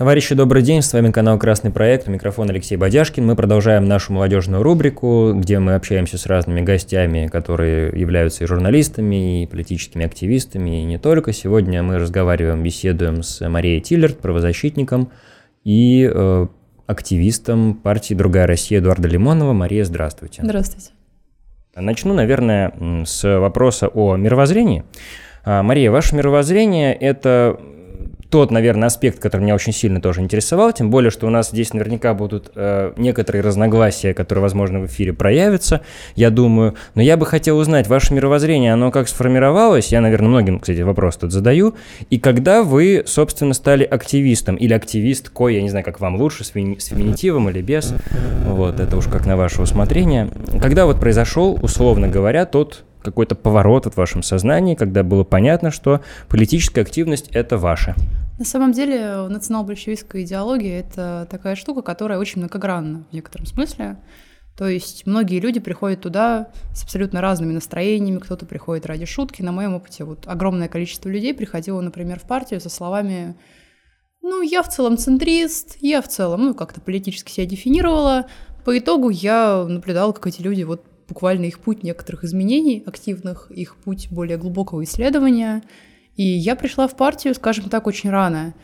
[0.00, 3.22] Товарищи, добрый день, с вами канал «Красный проект», микрофон Алексей Бодяшкин.
[3.26, 9.42] Мы продолжаем нашу молодежную рубрику, где мы общаемся с разными гостями, которые являются и журналистами,
[9.42, 11.34] и политическими активистами, и не только.
[11.34, 15.10] Сегодня мы разговариваем, беседуем с Марией Тиллерт, правозащитником
[15.64, 16.46] и э,
[16.86, 19.52] активистом партии «Другая Россия» Эдуарда Лимонова.
[19.52, 20.40] Мария, здравствуйте.
[20.42, 20.92] Здравствуйте.
[21.76, 24.82] Начну, наверное, с вопроса о мировоззрении.
[25.44, 27.60] А, Мария, ваше мировоззрение– это
[28.30, 31.74] тот, наверное, аспект, который меня очень сильно тоже интересовал, тем более, что у нас здесь
[31.74, 35.80] наверняка будут э, некоторые разногласия, которые, возможно, в эфире проявятся,
[36.14, 36.74] я думаю.
[36.94, 39.88] Но я бы хотел узнать, ваше мировоззрение, оно как сформировалось?
[39.88, 41.74] Я, наверное, многим, кстати, вопрос тут задаю.
[42.08, 46.52] И когда вы, собственно, стали активистом или активисткой, я не знаю, как вам лучше, с,
[46.54, 47.92] феми- с феминитивом или без,
[48.46, 50.30] вот, это уж как на ваше усмотрение.
[50.62, 56.00] Когда вот произошел, условно говоря, тот какой-то поворот в вашем сознании, когда было понятно, что
[56.28, 57.94] политическая активность– это ваше?
[58.38, 63.98] На самом деле национал-большевистская идеология– это такая штука, которая очень многогранна в некотором смысле.
[64.56, 69.42] То есть многие люди приходят туда с абсолютно разными настроениями, кто-то приходит ради шутки.
[69.42, 73.36] На моем опыте вот огромное количество людей приходило, например, в партию со словами
[74.22, 78.26] «Ну, я в целом центрист, я в целом, ну, как-то политически себя дефинировала».
[78.64, 83.76] По итогу я наблюдала, как эти люди вот буквально их путь некоторых изменений активных, их
[83.76, 85.62] путь более глубокого исследования.
[86.16, 88.54] И я пришла в партию, скажем так, очень рано.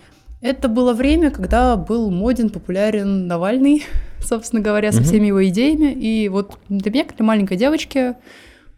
[0.41, 3.85] Это было время, когда был моден, популярен Навальный,
[4.21, 5.93] собственно говоря, со всеми его идеями.
[5.93, 8.15] И вот для меня, как для маленькой девочки,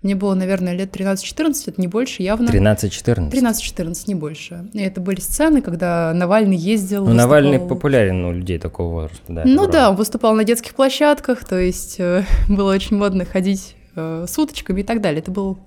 [0.03, 2.49] мне было, наверное, лет 13-14, это не больше, явно.
[2.49, 3.33] 13-14?
[3.33, 4.69] 13-14, не больше.
[4.73, 7.01] И это были сцены, когда Навальный ездил...
[7.01, 7.27] Ну, выступал...
[7.27, 9.43] Навальный популярен у людей такого возраста, да.
[9.45, 14.27] Ну да, он выступал на детских площадках, то есть э, было очень модно ходить э,
[14.29, 15.21] с уточками и так далее.
[15.21, 15.59] Это был,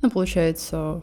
[0.00, 1.02] ну, получается,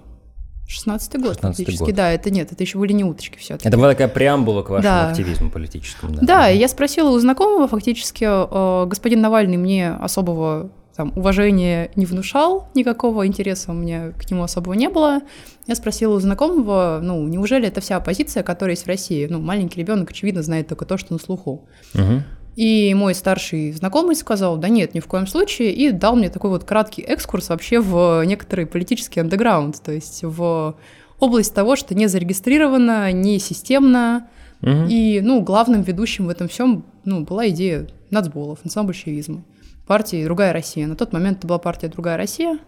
[0.68, 1.84] 16-й год 16 фактически.
[1.84, 1.94] год.
[1.94, 4.84] Да, это нет, это еще были не уточки все Это была такая преамбула к вашему
[4.84, 5.10] Да.
[5.10, 6.16] активизму политическому.
[6.16, 11.92] Да, Да, и я спросила у знакомого, фактически, э, господин Навальный мне особого там, уважения
[11.96, 15.22] не внушал, никакого интереса у меня к нему особого не было.
[15.68, 19.28] Я спросила у знакомого, ну, неужели это вся оппозиция, которая есть в России?
[19.30, 21.66] Ну, маленький ребенок, очевидно, знает только то, что на слуху.
[21.94, 22.24] Мгм.
[22.56, 26.50] И мой старший знакомый сказал, да нет, ни в коем случае, и дал мне такой
[26.50, 30.76] вот краткий экскурс вообще в некоторый политический андеграунд, то есть в
[31.20, 34.28] область того, что не зарегистрировано, не системно,
[34.62, 34.88] Мгм.
[34.90, 39.44] и, ну, главным ведущим в этом всем, ну, была идея нацболов, национал-большевизма,
[39.88, 40.86] партии «Другая Россия».
[40.86, 42.60] На тот момент это была партия «Другая Россия».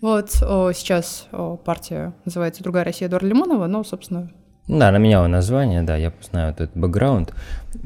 [0.00, 1.28] Вот, сейчас
[1.64, 4.30] партия называется «Другая Россия» Эдуарда Лимонова, но, собственно,
[4.68, 7.32] Да, она меняла название, да, я знаю этот бэкграунд.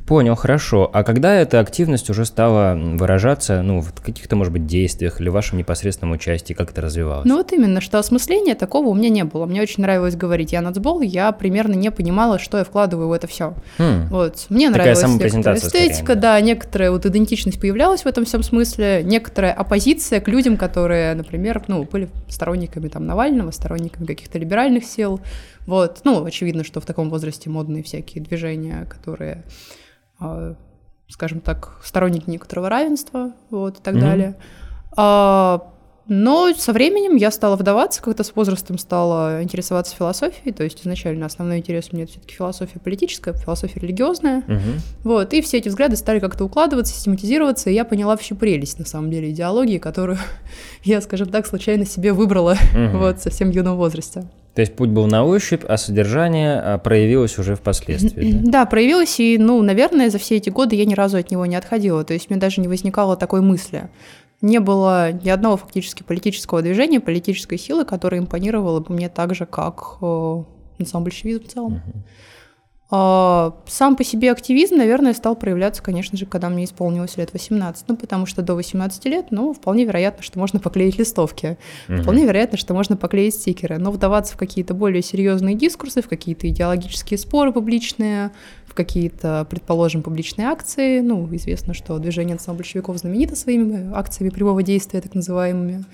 [0.07, 0.89] Понял, хорошо.
[0.93, 5.33] А когда эта активность уже стала выражаться, ну, в каких-то, может быть, действиях или в
[5.33, 7.27] вашем непосредственном участии, как это развивалось?
[7.27, 9.47] Ну вот именно, что осмысления такого у меня не было.
[9.47, 13.27] Мне очень нравилось говорить я нацбол, я примерно не понимала, что я вкладываю в это
[13.27, 13.55] все.
[13.79, 14.07] Хм.
[14.11, 14.47] Вот.
[14.49, 19.03] Мне Такая нравилась некоторая скорее, эстетика, да, некоторая вот идентичность появлялась в этом всем смысле,
[19.05, 25.21] некоторая оппозиция к людям, которые, например, ну, были сторонниками там Навального, сторонниками каких-то либеральных сил.
[25.67, 26.01] Вот.
[26.05, 29.45] Ну, очевидно, что в таком возрасте модные всякие движения, которые
[30.19, 30.55] а,
[31.09, 34.03] скажем так, сторонники некоторого равенства, вот, и так Мгм.
[34.03, 34.37] далее.
[34.97, 35.73] А,
[36.09, 41.27] но со временем я стала вдаваться, как-то с возрастом стала интересоваться философией, то есть изначально
[41.27, 44.61] основной интерес у меня это все-таки философия политическая, философия религиозная, Мгм.
[45.05, 48.87] вот, и все эти взгляды стали как-то укладываться, систематизироваться, и я поняла всю прелесть, на
[48.87, 50.19] самом деле, идеологии, которую
[50.85, 52.99] я, скажем так, случайно себе выбрала, Мгм.
[52.99, 54.25] вот, в совсем юном возрасте.
[54.55, 58.51] То есть путь был на ощупь, а содержание а, проявилось уже впоследствии, да?
[58.51, 61.55] Да, проявилось, и, ну, наверное, за все эти годы я ни разу от него не
[61.55, 62.03] отходила.
[62.03, 63.89] То есть мне даже не возникало такой мысли.
[64.43, 69.45] Не было ни одного фактически политического движения, политической силы, которая импонировала бы мне так же,
[69.45, 70.43] как э,
[70.79, 71.83] национал-большевизм в целом.
[72.93, 77.85] А, Сам по себе активизм, наверное, стал проявляться, конечно же, когда мне исполнилось лет 18.
[77.87, 81.57] Ну, потому что до 18 лет, ну, вполне вероятно, что можно поклеить листовки.
[81.87, 82.03] Мгм.
[82.03, 86.49] Вполне вероятно, что можно поклеить стикеры, но вдаваться в какие-то более серьезные дискурсы, в какие-то
[86.49, 88.33] идеологические споры публичные,
[88.71, 91.01] в какие-то, предположим, публичные акции.
[91.01, 95.85] Ну, известно, что движение национал-большевиков знаменито своими акциями прямого действия, так называемыми.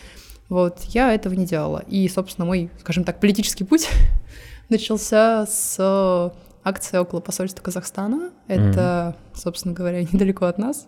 [0.51, 1.83] Вот, я этого не делала.
[1.89, 3.89] И, собственно, мой, скажем так, политический путь
[4.69, 6.33] начался с
[6.63, 8.31] акции около посольства Казахстана.
[8.47, 10.87] Это, собственно говоря, недалеко от нас,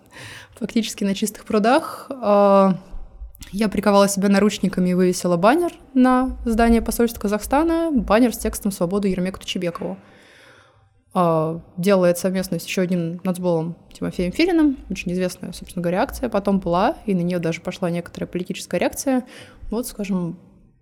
[0.61, 2.11] фактически на чистых прудах.
[2.11, 2.77] А,
[3.51, 9.09] Я приковала себя наручниками и вывесила баннер на здание посольства Казахстана, баннер с текстом «Свободу
[9.09, 9.97] Ермеку Тучебекову».
[11.15, 16.29] А, Делала это совместно с еще одним нацболом Тимофеем Филиным, очень известная, собственно говоря, акция
[16.29, 19.25] потом была, и на нее даже пошла некоторая политическая реакция.
[19.71, 20.39] Вот, скажем,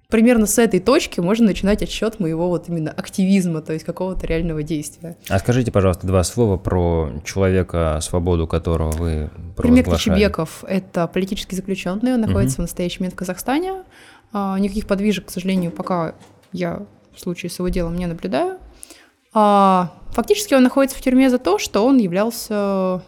[0.08, 4.62] примерно с этой точки можно начинать отсчет моего вот именно активизма, то есть какого-то реального
[4.62, 5.16] действия.
[5.28, 12.14] А скажите, пожалуйста, два слова про человека, свободу которого вы Пример Кочебеков– это политический заключенный,
[12.14, 12.62] он находится угу.
[12.62, 13.84] в настоящий момент в Казахстане.
[14.32, 16.14] А, никаких подвижек, к сожалению, пока
[16.52, 16.82] я
[17.14, 18.58] в случае с его делом не наблюдаю.
[19.38, 23.02] А, фактически он находится в тюрьме за то, что он являлся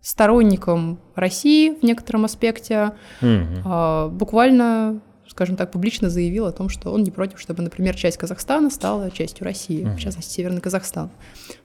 [0.00, 2.92] сторонником России в некотором аспекте.
[3.20, 8.16] А, буквально скажем так, публично заявил о том, что он не против, чтобы, например, часть
[8.16, 9.96] Казахстана стала частью России, uh-huh.
[9.96, 11.10] в частности, Северный Казахстан.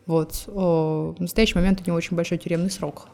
[0.06, 0.44] Вот.
[0.46, 3.08] В настоящий момент у него очень большой тюремный срок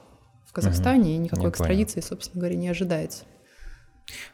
[0.48, 1.16] в Казахстане, uh-huh.
[1.16, 2.08] и никакой я экстрадиции, понял.
[2.08, 3.26] собственно говоря, не ожидается.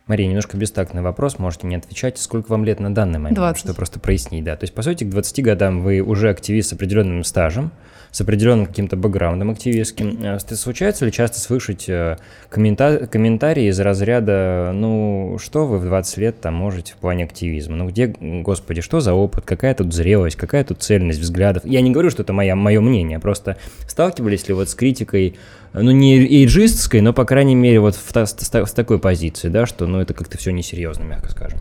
[0.06, 2.18] Мария, немножко бестактный вопрос, можете не отвечать.
[2.18, 3.38] Сколько вам лет на данный момент?
[3.38, 3.64] 20.
[3.64, 4.58] Чтобы просто прояснить, да.
[4.58, 7.72] То есть, по сути, к 20 годам вы уже активист с определенным стажем,
[8.12, 10.20] с определенным каким-то бэкграундом активистским.
[10.22, 12.18] Э, случается ли часто слышать э,
[12.50, 17.78] коммента- комментарии из разряда, ну, что вы в 20 лет там можете в плане активизма?
[17.78, 21.64] Ну, где, господи, что за опыт, какая тут зрелость, какая тут цельность взглядов?
[21.64, 23.56] Я не говорю, что это моя, мое мнение, просто
[23.88, 25.38] сталкивались ли вот с критикой
[25.74, 29.88] ну, не эйджистской, но, по крайней мере, вот в, в, в такой позиции, да, что,
[29.94, 31.60] ну, это как-то все несерьезно, мягко скажем.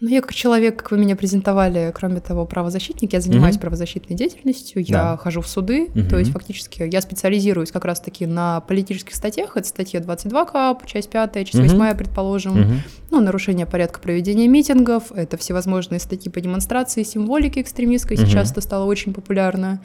[0.00, 3.60] Ну, я как человек, как вы меня презентовали, кроме того, правозащитник, я занимаюсь mm-hmm.
[3.60, 5.16] правозащитной деятельностью, я да.
[5.16, 6.08] хожу в суды, mm-hmm.
[6.08, 11.08] то есть фактически я специализируюсь как раз-таки на политических статьях, это статья 22 КАП, часть
[11.08, 11.78] 5, часть mm-hmm.
[11.78, 12.78] 8, предположим, mm-hmm.
[13.12, 18.26] ну, нарушение порядка проведения митингов, это всевозможные статьи по демонстрации, символики экстремистской, mm-hmm.
[18.26, 19.80] сейчас это стало очень популярно.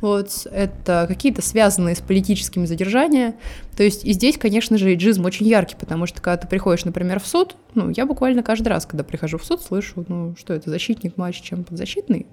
[0.00, 3.34] Вот, это какие-то связанные с политическими задержания.
[3.76, 7.20] То есть и здесь, конечно же, иджизм очень яркий, потому что когда ты приходишь, например,
[7.20, 10.70] в суд, ну, я буквально каждый раз, когда прихожу в суд, слышу, ну, что это,
[10.70, 12.26] защитник матч, чем подзащитный?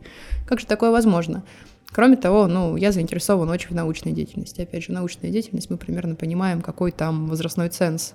[0.47, 1.43] Как же такое возможно?
[1.91, 4.61] Кроме того, ну, я заинтересован очень в научной деятельности.
[4.61, 8.13] Опять же, научная деятельность, мы примерно понимаем, какой там возрастной ценз.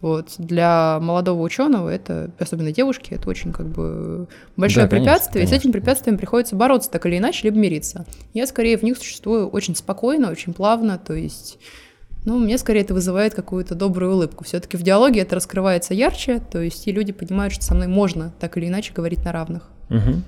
[0.00, 0.34] Вот.
[0.38, 5.58] Для молодого ученого это, особенно девушки, это очень как бы большое да, препятствие, конечно, и
[5.58, 8.06] с этим препятствием приходится бороться так или иначе, либо мириться.
[8.32, 11.58] Я скорее в них существую очень спокойно, очень плавно, то есть
[12.24, 14.44] ну, мне скорее это вызывает какую-то добрую улыбку.
[14.44, 18.32] Все-таки в диалоге это раскрывается ярче, то есть и люди понимают, что со мной можно
[18.40, 19.70] так или иначе говорить на равных.
[19.88, 20.22] Угу.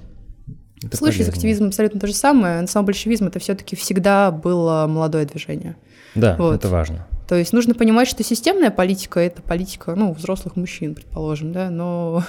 [0.84, 1.32] Это в случае полезно.
[1.32, 2.60] с активизмом абсолютно то же самое.
[2.60, 5.76] Национал-большевизм это все-таки всегда было молодое движение.
[6.14, 6.54] Да, вот.
[6.54, 7.06] это важно.
[7.32, 12.24] То есть нужно понимать, что системная политика– это политика, ну, взрослых мужчин, предположим, да, но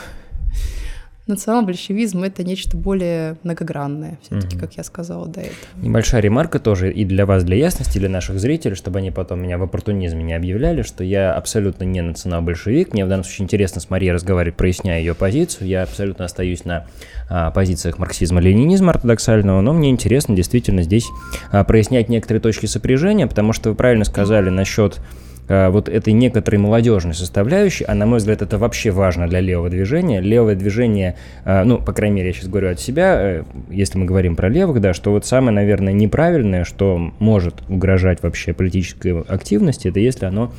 [1.27, 4.59] национал-большевизм– это нечто более многогранное, все-таки, mm-hmm.
[4.59, 5.55] как я сказала до этого.
[5.77, 9.57] Небольшая ремарка тоже и для вас, для ясности, для наших зрителей, чтобы они потом меня
[9.57, 12.93] в оппортунизме не объявляли, что я абсолютно не национал-большевик.
[12.93, 15.67] Мне в данном случае интересно с Марией разговаривать, проясняя ее позицию.
[15.67, 16.87] Я абсолютно остаюсь на
[17.29, 21.07] а, позициях марксизма-ленинизма ортодоксального, но мне интересно действительно здесь
[21.51, 24.99] а, прояснять некоторые точки сопряжения, потому что вы правильно сказали насчет
[25.47, 30.21] вот этой некоторой молодежной составляющей, а на мой взгляд это вообще важно для левого движения.
[30.21, 34.05] Левое движение, а, ну, по крайней мере, я сейчас говорю от себя, э, если мы
[34.05, 39.89] говорим про левых, да, что вот самое, наверное, неправильное, что может угрожать вообще политической активности,
[39.89, 40.53] это если оно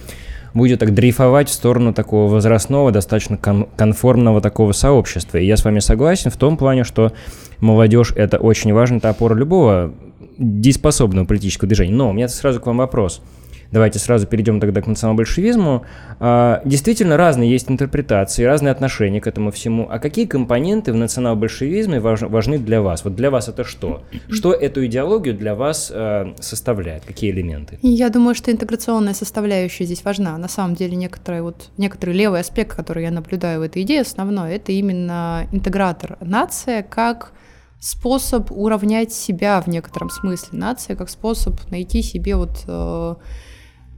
[0.52, 5.38] будет так дрейфовать в сторону такого возрастного, достаточно кон- конформного такого сообщества.
[5.38, 7.12] И я с вами согласен в том плане, что
[7.58, 9.92] молодежь– это очень важный это опора любого
[10.38, 11.94] дееспособного политического движения.
[11.94, 13.22] Но у меня сразу к вам вопрос–
[13.74, 15.84] давайте сразу перейдем тогда к национал-большевизму.
[16.20, 19.88] А, действительно, разные есть интерпретации, разные отношения к этому всему.
[19.90, 23.04] А какие компоненты в национал-большевизме важны для вас?
[23.04, 24.02] Вот для вас это что?
[24.30, 27.04] Что эту идеологию для вас а, составляет?
[27.04, 27.78] Какие элементы?
[27.82, 30.38] Я думаю, что интеграционная составляющая здесь важна.
[30.38, 34.54] На самом деле, некоторый, вот, некоторый левый аспект, который я наблюдаю в этой идее, основной,
[34.54, 36.16] это именно интегратор.
[36.20, 37.32] Нация как
[37.80, 40.58] способ уравнять себя в некотором смысле.
[40.58, 43.14] Нация как способ найти себе вот э,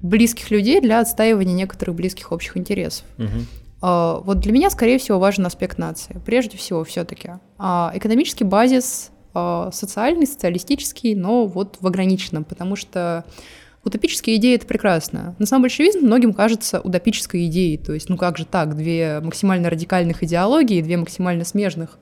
[0.07, 3.05] близких людей для отстаивания некоторых близких общих интересов.
[3.19, 3.29] Угу.
[3.83, 6.21] Вот для меня, скорее всего, важен аспект нации.
[6.25, 13.27] Прежде всего, все-таки а, экономический базис а, социальный, социалистический, но вот в ограниченном, потому что
[13.85, 15.37] утопические идеи это прекрасно.
[15.39, 17.77] На самом большевизм многим кажется утопической идеей.
[17.77, 21.99] То есть, ну как же так, две максимально радикальных идеологии, две максимально смежных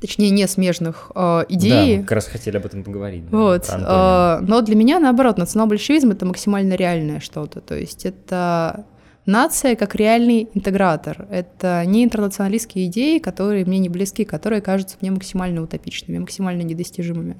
[0.00, 1.70] точнее, не смежных э, идей.
[1.70, 3.24] Да, мы как раз хотели об этом поговорить.
[3.30, 3.68] Вот.
[3.68, 7.60] Э, но для меня, наоборот, национал-большевизм— это максимально реальное что-то.
[7.60, 8.84] То есть это
[9.26, 11.26] нация как реальный интегратор.
[11.30, 17.36] Это не интернационалистские идеи, которые мне не близки, которые кажутся мне максимально утопичными, максимально недостижимыми.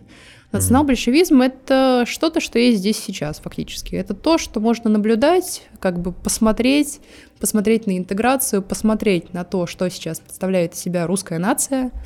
[0.51, 3.95] Национал-большевизм— это что-то, что есть здесь сейчас фактически.
[3.95, 7.01] Это то, что можно наблюдать, как бы посмотреть,
[7.39, 11.91] посмотреть на интеграцию, посмотреть на то, что сейчас представляет из себя русская нация—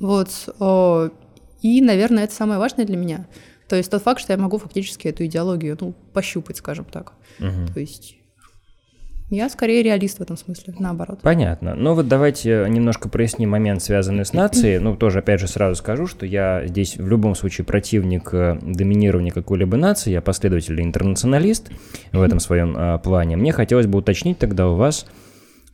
[0.00, 0.30] вот.
[1.62, 3.26] И, наверное, это самое важное для меня.
[3.68, 7.12] То есть тот факт, что я могу фактически эту идеологию, ну, пощупать, скажем так.
[7.38, 7.74] Угу.
[7.74, 8.16] То есть
[9.30, 11.20] Я скорее реалист в этом смысле, наоборот.
[11.22, 11.76] Понятно.
[11.76, 14.80] Но вот давайте немножко проясним момент, связанный с нацией.
[14.80, 19.30] Ну, тоже, опять же, сразу скажу, что я здесь в любом случае противник э, доминирования
[19.30, 20.10] какой-либо нации.
[20.10, 21.70] Я последовательный интернационалист
[22.10, 23.36] в этом своем а, плане.
[23.36, 25.06] Мне хотелось бы уточнить тогда у вас,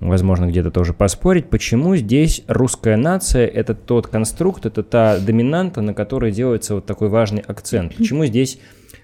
[0.00, 5.94] возможно, где-то тоже поспорить, почему здесь русская нация– это тот конструкт, это та доминанта, на
[5.94, 7.94] которой делается вот такой важный акцент.
[7.96, 8.58] Почему здесь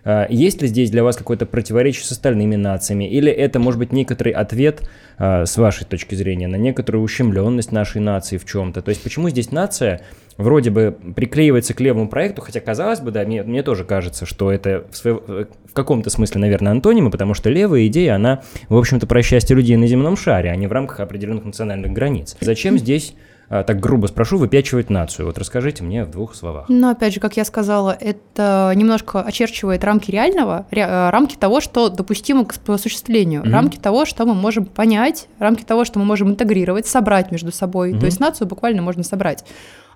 [0.04, 3.08] а, есть ли здесь для вас какое-то противоречие с остальными нациями?
[3.08, 8.00] Или это может быть некоторый ответ, а, с вашей точки зрения, на некоторую ущемленность нашей
[8.00, 8.82] нации в чем-то?
[8.82, 10.02] То есть почему здесь нация
[10.42, 14.52] вроде бы приклеивается к левому проекту, хотя казалось бы, да, мне, мне тоже кажется, что
[14.52, 19.06] это в, свой, в каком-то смысле, наверное, антонимы, потому что левая идея, она, в общем-то,
[19.06, 22.36] про счастье людей на земном шаре, а не в рамках определенных национальных границ.
[22.40, 23.14] Зачем здесь
[23.54, 25.26] а, так грубо спрошу, выпячивать нацию?
[25.26, 26.70] Вот расскажите мне в двух словах.
[26.70, 31.90] Ну, опять же, как я сказала, это немножко очерчивает рамки реального, э, рамки того, что
[31.90, 33.52] допустимо к осуществлению, mm-hmm.
[33.52, 37.92] рамки того, что мы можем понять, рамки того, что мы можем интегрировать, собрать между собой.
[37.92, 38.00] Mm-hmm.
[38.00, 39.44] То есть нацию буквально можно собрать.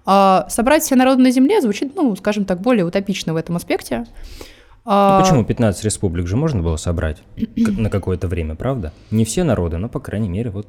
[0.06, 4.06] А собрать все народы на земле звучит, ну, скажем так, более утопично в этом аспекте.
[4.84, 7.24] Ну, а, почему 15 республик же можно было собрать
[7.56, 8.92] на какое-то время, правда?
[9.10, 10.68] Не все народы, но, по крайней мере, вот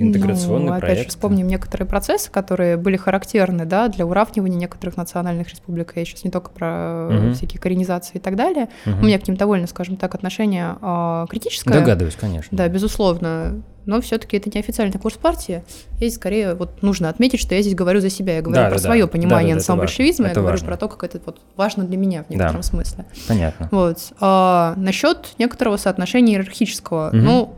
[0.00, 0.84] интеграционный ну, проект.
[0.84, 5.92] Опять же, вспомним некоторые процессы, которые были характерны да, для уравнивания некоторых национальных республик.
[5.96, 7.34] Я сейчас не только про угу.
[7.34, 8.68] всякие коренизации и так далее.
[8.86, 8.96] Угу.
[8.96, 11.74] У меня к ним довольно, скажем так, отношение э, критическое.
[11.74, 12.56] Догадываюсь, конечно.
[12.56, 13.62] Да, безусловно.
[13.86, 15.64] Но все-таки это не официальный курс партии.
[15.96, 18.36] Здесь скорее вот нужно отметить, что я здесь говорю за себя.
[18.36, 19.08] Я говорю да, про да, свое да.
[19.08, 20.66] понимание да, да, национал-большевизма, я говорю важно.
[20.66, 22.62] про то, как это вот важно для меня в некотором да.
[22.62, 23.04] смысле.
[23.26, 23.68] Понятно.
[23.70, 23.98] Вот.
[24.20, 27.08] А, насчет некоторого соотношения иерархического.
[27.08, 27.16] Угу.
[27.16, 27.54] Ну,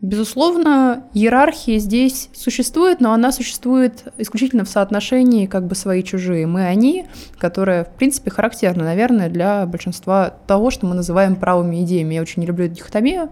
[0.00, 6.46] Безусловно, иерархия здесь существует, но она существует исключительно в соотношении как бы свои-чужие.
[6.46, 12.14] Мы-они, которое, в принципе, характерно, наверное, для большинства того, что мы называем правыми идеями.
[12.14, 13.30] Я очень не люблю эту дихотомию,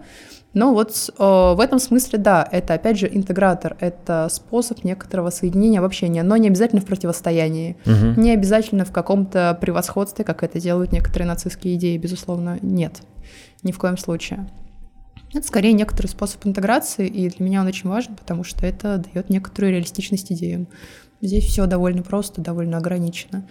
[0.53, 5.79] но вот э, в этом смысле, да, это, опять же, интегратор, это способ некоторого соединения
[5.79, 8.19] в общении, но не обязательно в противостоянии, угу.
[8.19, 13.03] не обязательно в каком-то превосходстве, как это делают некоторые нацистские идеи, безусловно, нет,
[13.63, 14.47] ни в коем случае.
[15.33, 19.29] Это скорее некоторый способ интеграции, и для меня он очень важен, потому что это дает
[19.29, 20.67] некоторую реалистичность идеям.
[21.21, 23.47] Здесь все довольно просто, довольно ограничено.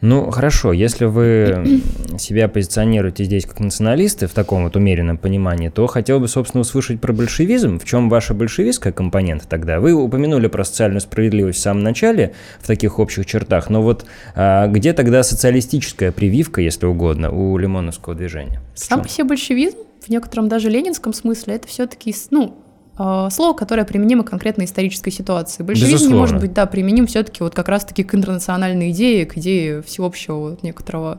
[0.00, 1.80] Ну, хорошо, если вы
[2.18, 7.00] себя позиционируете здесь как националисты в таком вот умеренном понимании, то хотел бы, собственно, услышать
[7.00, 7.78] про большевизм.
[7.78, 9.80] В чем ваша большевистская компонента тогда?
[9.80, 14.66] Вы упомянули про социальную справедливость в самом начале, в таких общих чертах, но вот а,
[14.68, 18.60] где тогда социалистическая прививка, если угодно, у лимоновского движения?
[18.74, 22.56] Сам по себе большевизм в некотором даже ленинском смысле это все-таки, ну,
[22.96, 25.62] а, слово, которое применимо к конкретной исторической ситуации.
[25.62, 26.14] Большевизм Безусловно.
[26.14, 30.50] не может быть, да, применим все-таки вот как раз-таки к интернациональной идее, к идее всеобщего
[30.50, 31.18] вот некоторого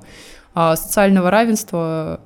[0.53, 2.21] а, социального равенства,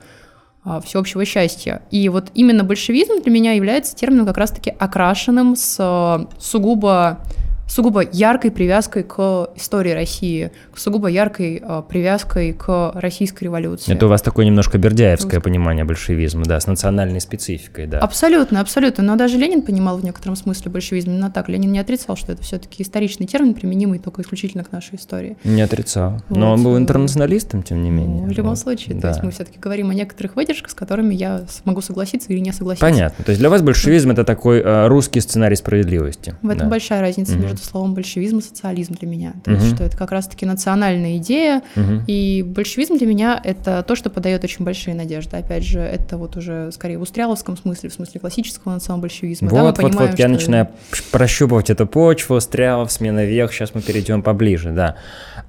[0.65, 1.83] а, всеобщего счастья.
[1.91, 7.19] И вот именно большевизм для меня является термином как раз-таки окрашенным с сугубо
[7.67, 13.93] сугубо яркой привязкой к истории России, к сугубо яркой э, привязкой к российской революции.
[13.93, 17.99] Это у вас такое немножко бердяевское понимание большевизма, да, с национальной спецификой, да.
[17.99, 19.03] Абсолютно, абсолютно.
[19.03, 21.49] Но даже Ленин понимал в некотором смысле большевизм именно так.
[21.49, 25.37] Ленин не отрицал, что это все-таки исторический термин, применимый только исключительно к нашей истории.
[25.43, 26.21] Не отрицал.
[26.29, 26.37] Вот.
[26.37, 28.23] Но он был интернационалистом, тем не менее.
[28.23, 28.59] Ну, в любом вот.
[28.59, 28.95] случае.
[28.95, 29.01] Да.
[29.01, 32.51] То есть мы все-таки говорим о некоторых выдержках, с которыми я могу согласиться или не
[32.51, 32.85] согласиться.
[32.85, 33.23] Понятно.
[33.23, 36.35] То есть для вас большевизм это такой э, русский сценарий справедливости.
[36.41, 36.71] В этом да.
[36.71, 39.33] большая разница между между словом большевизм и социализм для меня.
[39.43, 41.61] То есть, что это как раз-таки национальная идея,
[42.07, 45.37] и большевизм для меня это то, что подает очень большие надежды.
[45.37, 49.49] Опять же, это вот уже скорее в устряловском смысле, в смысле классического национал-большевизма.
[49.49, 50.67] Вот, да, вот, понимаем, вот, я начинаю
[51.11, 54.95] прощупывать эту почву, Устрялов, смена вех, сейчас мы перейдем поближе, да.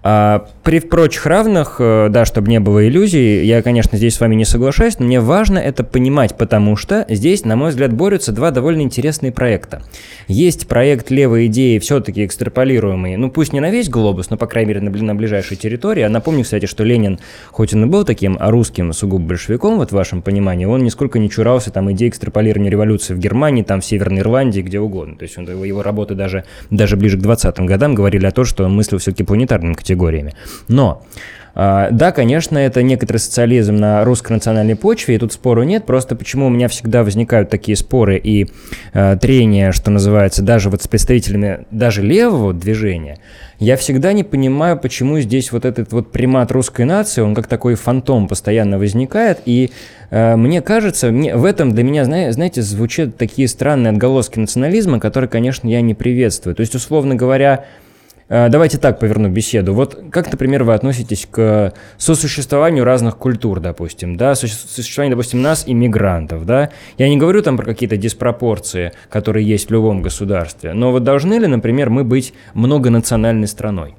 [0.02, 4.36] А, при прочих равных, э, да, чтобы не было иллюзий, я, конечно, здесь с вами
[4.36, 8.50] не соглашаюсь, но мне важно это понимать, потому что здесь, на мой взгляд, борются два
[8.50, 9.82] довольно интересные проекта.
[10.28, 14.68] Есть проект левой идеи, все-таки экстраполируемый, ну пусть не на весь глобус, но, по крайней
[14.68, 16.00] мере, на, на ближайшей территории.
[16.00, 17.18] Я напомню, кстати, что Ленин,
[17.50, 21.30] хоть он и был таким русским сугубо большевиком, вот в вашем понимании, он нисколько не
[21.30, 25.16] чурался там идеи экстраполирования революции в Германии, там в Северной Ирландии, где угодно.
[25.16, 28.64] То есть он, его работы даже, даже ближе к 20-м годам говорили о том, что
[28.64, 30.34] он мыслил все-таки планетарными категориями.
[30.68, 31.02] Но
[31.45, 36.14] а, да, конечно, это некоторый социализм на русской национальной почве, и тут спору нет, просто
[36.14, 38.50] почему у меня всегда возникают такие споры и
[38.92, 43.18] э, трения, что называется, даже вот с представителями даже левого движения,
[43.58, 47.74] я всегда не понимаю, почему здесь вот этот вот примат русской нации, он как такой
[47.74, 49.70] фантом постоянно возникает, и
[50.10, 55.30] э, мне кажется, мне, в этом для меня, знаете, звучат такие странные отголоски национализма, которые,
[55.30, 56.54] конечно, я не приветствую.
[56.54, 57.64] То есть, условно говоря,
[58.28, 59.74] давайте так поверну беседу.
[59.74, 66.44] Вот как, например, вы относитесь к сосуществованию разных культур, допустим, да, сосуществованию, допустим, нас, иммигрантов,
[66.44, 66.70] да?
[66.98, 71.34] Я не говорю там про какие-то диспропорции, которые есть в любом государстве, но вот должны
[71.34, 73.94] ли, например, мы быть многонациональной страной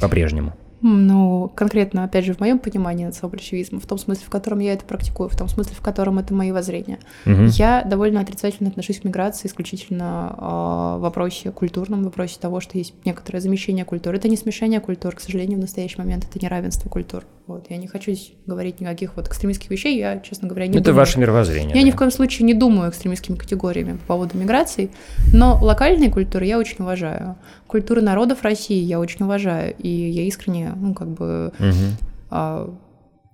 [0.00, 0.54] по-прежнему?
[0.86, 4.84] Ну, конкретно, опять же, в моем понимании национал-большевизма, в том смысле, в котором я это
[4.84, 7.44] практикую, в том смысле, в котором это мои воззрения, угу.
[7.52, 12.76] я довольно отрицательно отношусь к миграции исключительно э, в вопросе культурном, в вопросе того, что
[12.76, 14.14] есть некоторое замещение культур.
[14.14, 17.24] Это не смешение культур, к сожалению, в настоящий момент это неравенство культур.
[17.46, 18.14] Вот, я не хочу
[18.46, 20.96] говорить никаких вот экстремистских вещей, я, честно говоря, не Это думаю.
[20.96, 21.74] ваше мировоззрение.
[21.74, 21.86] Я да?
[21.86, 24.90] ни в коем случае не думаю экстремистскими категориями по поводу миграции,
[25.32, 27.36] но локальные культуры я очень уважаю.
[27.66, 31.52] Культуры народов России я очень уважаю, и я искренне, ну, как бы...
[31.58, 32.08] Угу.
[32.30, 32.74] А,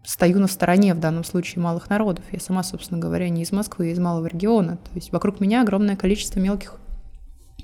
[0.04, 2.24] стою на стороне в данном случае малых народов.
[2.32, 4.76] Я сама, собственно говоря, не из Москвы, а из малого региона.
[4.76, 6.76] То есть вокруг меня огромное количество мелких,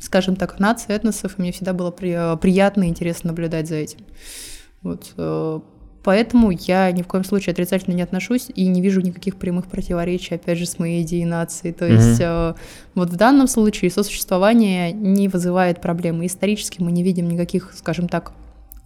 [0.01, 4.01] скажем так, наций, этносов, и мне всегда было при, приятно и интересно наблюдать за этим.
[4.83, 5.15] Вот.
[5.17, 5.61] Э,
[6.05, 10.35] поэтому я ни в коем случае отрицательно не отношусь и не вижу никаких прямых противоречий,
[10.35, 11.73] опять же, с моей идеей нации.
[11.73, 12.57] То есть mm-hmm.
[12.95, 16.27] вот в данном случае сосуществование не вызывает проблемы.
[16.27, 18.33] Исторически мы не видим никаких, скажем так,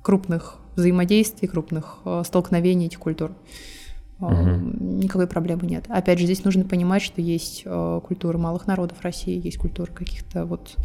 [0.03, 3.33] крупных взаимодействий, крупных э, столкновений этих культур.
[4.21, 4.33] Угу.
[5.03, 5.85] Никакой проблемы нет.
[5.89, 10.45] Опять же, здесь нужно понимать, что есть э, культура малых народов России, есть культура каких-то
[10.45, 10.77] вот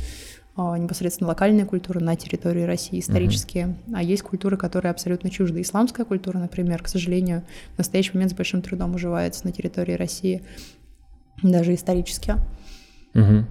[0.58, 3.96] непосредственно локальные культуры на территории России, исторические, угу.
[3.96, 5.62] а есть культуры, которые абсолютно чужды.
[5.62, 10.44] Исламская культура, например, к сожалению, в настоящий момент с большим трудом уживается на территории России,
[11.44, 12.36] даже исторически.
[13.14, 13.46] Угу.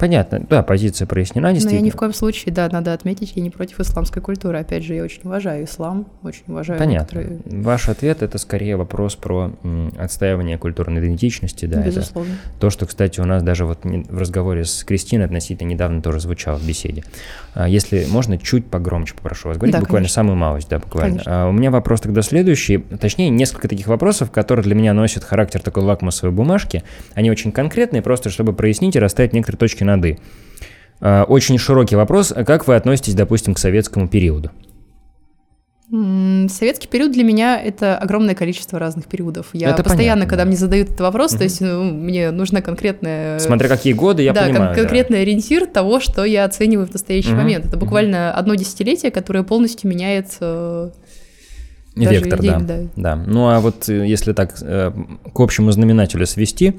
[0.00, 1.80] Понятно, да, позиция прояснена, действительно.
[1.80, 4.58] Но я ни в коем случае, да, надо отметить, я не против исламской культуры.
[4.58, 7.18] Опять же, я очень уважаю ислам, очень уважаю Понятно.
[7.18, 7.62] Некоторые...
[7.62, 9.52] Ваш ответ– это скорее вопрос про
[9.98, 11.82] отстаивание культурной идентичности, да.
[11.82, 12.32] Безусловно.
[12.32, 16.20] Это то, что, кстати, у нас даже вот в разговоре с Кристиной относительно недавно тоже
[16.20, 17.04] звучало в беседе.
[17.52, 20.14] А если можно, чуть погромче попрошу вас говорить, да, буквально конечно.
[20.14, 21.18] самую малость, да, буквально.
[21.18, 21.44] Конечно.
[21.44, 25.60] А у меня вопрос тогда следующий, точнее, несколько таких вопросов, которые для меня носят характер
[25.60, 26.84] такой лакмусовой бумажки.
[27.12, 30.18] Они очень конкретные, просто чтобы прояснить и расставить некоторые точки над «и».
[31.00, 32.32] А, очень широкий вопрос.
[32.34, 34.50] А как вы относитесь, допустим, к советскому периоду?
[35.90, 39.48] Советский период для меня это огромное количество разных периодов.
[39.52, 40.48] Я это постоянно, понятно, когда да.
[40.48, 41.38] мне задают этот вопрос, угу.
[41.38, 43.40] то есть ну, мне нужна конкретная...
[43.40, 44.68] Смотря какие годы, я да, понимаю.
[44.68, 45.22] Кон- конкретный да.
[45.22, 47.38] ориентир того, что я оцениваю в настоящий угу.
[47.38, 47.66] момент.
[47.66, 48.38] Это буквально угу.
[48.38, 50.90] одно десятилетие, которое полностью меняет э,
[51.96, 52.80] даже Вектор, да, да.
[52.94, 53.16] да.
[53.16, 54.92] Ну а вот э, если так э,
[55.34, 56.74] к общему знаменателю свести,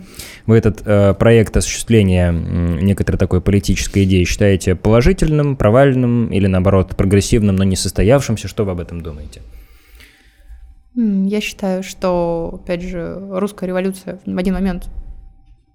[0.45, 7.57] вы этот э, проект осуществления некоторой такой политической идеи считаете положительным, провальным или наоборот прогрессивным,
[7.57, 8.47] но не состоявшимся?
[8.47, 9.41] Что вы об этом думаете?
[10.95, 14.89] Я считаю, что, опять же, русская революция в один момент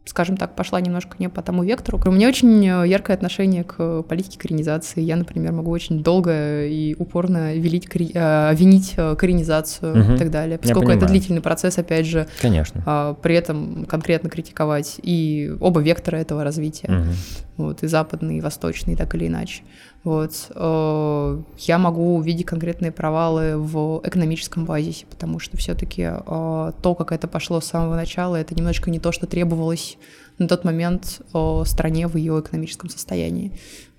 [0.06, 2.00] скажем так, пошла немножко не по тому вектору.
[2.06, 5.00] У меня очень э, яркое отношение к политике коренизации.
[5.00, 10.12] Я, например, могу очень долго и упорно велить, э, винить э, коренизацию угу.
[10.14, 12.28] и так далее, поскольку это длительный процесс, опять же.
[12.40, 12.82] Конечно.
[12.86, 16.88] А, при этом конкретно критиковать и оба вектора этого развития.
[16.88, 17.64] Угу.
[17.64, 19.62] Вот, и западный, и восточный, так или иначе.
[20.06, 20.52] Вот.
[20.54, 27.60] Я могу увидеть конкретные провалы в экономическом базисе, потому что все-таки то, как это пошло
[27.60, 29.98] с самого начала, это немножко не то, что требовалось
[30.38, 33.50] на тот момент о стране в ее экономическом состоянии.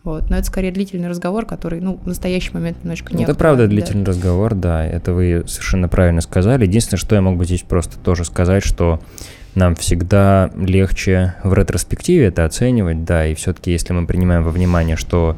[0.06, 0.30] Вот.
[0.30, 4.06] Но это скорее длительный разговор, который, ну, в настоящий момент немножко не Это правда длительный
[4.06, 4.12] да.
[4.12, 6.66] разговор, да, это вы совершенно правильно сказали.
[6.66, 9.02] Единственное, что я мог бы здесь просто тоже сказать, что
[9.56, 14.96] нам всегда легче в ретроспективе это оценивать, да, и все-таки если мы принимаем во внимание,
[14.96, 15.36] что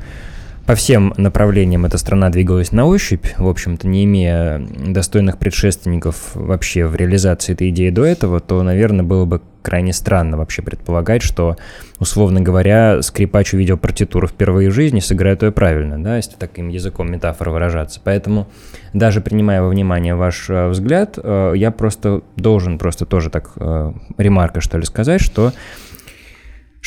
[0.69, 6.85] по всем направлениям эта страна двигалась на ощупь, в общем-то, не имея достойных предшественников вообще
[6.85, 11.57] в реализации этой идеи до этого, то, наверное, было бы крайне странно вообще предполагать, что,
[11.97, 17.11] условно говоря, скрипач увидел партитуру впервые в жизни, сыграет ее правильно, да, если таким языком
[17.11, 17.99] метафоры выражаться.
[18.03, 18.47] Поэтому,
[18.93, 23.93] даже принимая во внимание ваш э, взгляд, э, я просто должен просто тоже так э,
[24.19, 25.51] ремарка, что ли, сказать, что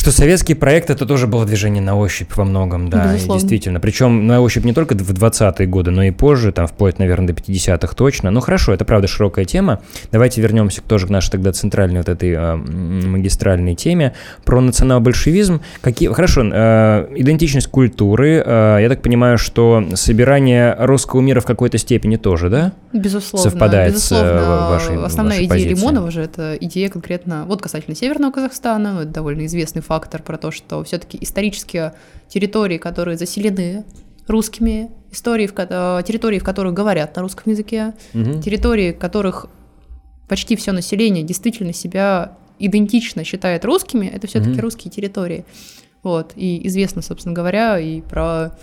[0.02, 3.78] что советский проект это тоже было движение на ощупь во многом, да, действительно.
[3.78, 7.34] Причем на ощупь не только в 20-е годы, но и позже, там вплоть, наверное, до
[7.34, 8.32] 50-х точно.
[8.32, 9.80] Ну хорошо, это правда широкая тема.
[10.10, 14.12] Давайте вернемся тоже к нашей тогда центральной вот этой э, магистральной теме
[14.44, 15.60] про национал-большевизм.
[15.80, 18.42] Какие, хорошо, э, идентичность культуры.
[18.44, 22.72] Э, я так понимаю, что собирание русского мира в какой-то степени тоже, да?
[22.92, 23.50] Безусловно.
[23.50, 24.26] Совпадает безусловно.
[24.26, 25.80] с э, вашей Основная вашей идея позиции.
[25.80, 30.50] Лимонова же это идея конкретно, вот касательно Северного Казахстана, это довольно известный фактор про то,
[30.50, 31.92] что все-таки исторические
[32.26, 33.84] территории, которые заселены
[34.26, 38.40] русскими, истории, в, э, территории, в которых говорят на русском языке, угу.
[38.40, 39.48] территории, в которых
[40.28, 44.62] почти все население действительно себя идентично считает русскими, это все-таки угу.
[44.62, 45.44] русские территории.
[46.02, 46.32] Вот.
[46.36, 48.56] И известно, собственно говоря, и про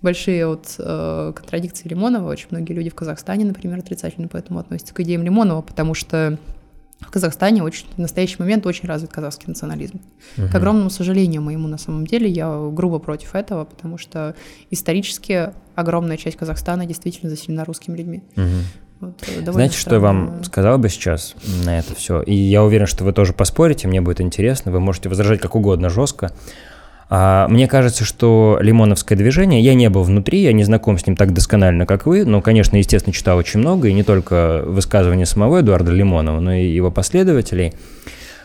[0.00, 2.30] большие вот э, контрадикции Лимонова.
[2.30, 6.38] Очень многие люди в Казахстане, например, отрицательно поэтому относятся к идеям Лимонова, потому что
[7.00, 10.00] в Казахстане очень, в настоящий момент очень развит казахский национализм.
[10.38, 10.48] Угу.
[10.48, 14.34] К огромному сожалению моему, на самом деле, я грубо против этого, потому что
[14.70, 18.22] исторически огромная часть Казахстана действительно заселена русскими людьми.
[18.36, 18.46] Угу.
[19.00, 22.22] Вот, э, Знаете, что я вам сказал бы сейчас на это все?
[22.22, 25.90] И я уверен, что вы тоже поспорите, мне будет интересно, вы можете возражать как угодно
[25.90, 26.32] жестко.
[27.08, 31.16] А, мне кажется, что лимоновское движение, я не был внутри, я не знаком с ним
[31.16, 35.60] так досконально, как вы, но, конечно, естественно, читал очень много, и не только высказывания самого
[35.60, 37.74] Эдуарда Лимонова, но и его последователей.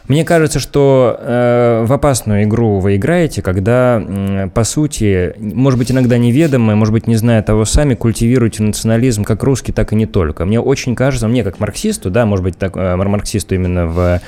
[0.08, 5.92] Мне кажется, что э, в опасную игру вы играете, когда, э, по сути, может быть,
[5.92, 10.08] иногда неведомо, может быть, не зная того сами, культивируете национализм как русский, так и не
[10.08, 10.46] только.
[10.46, 14.22] Мне очень кажется, мне как марксисту, да, может быть, так, э, марксисту именно в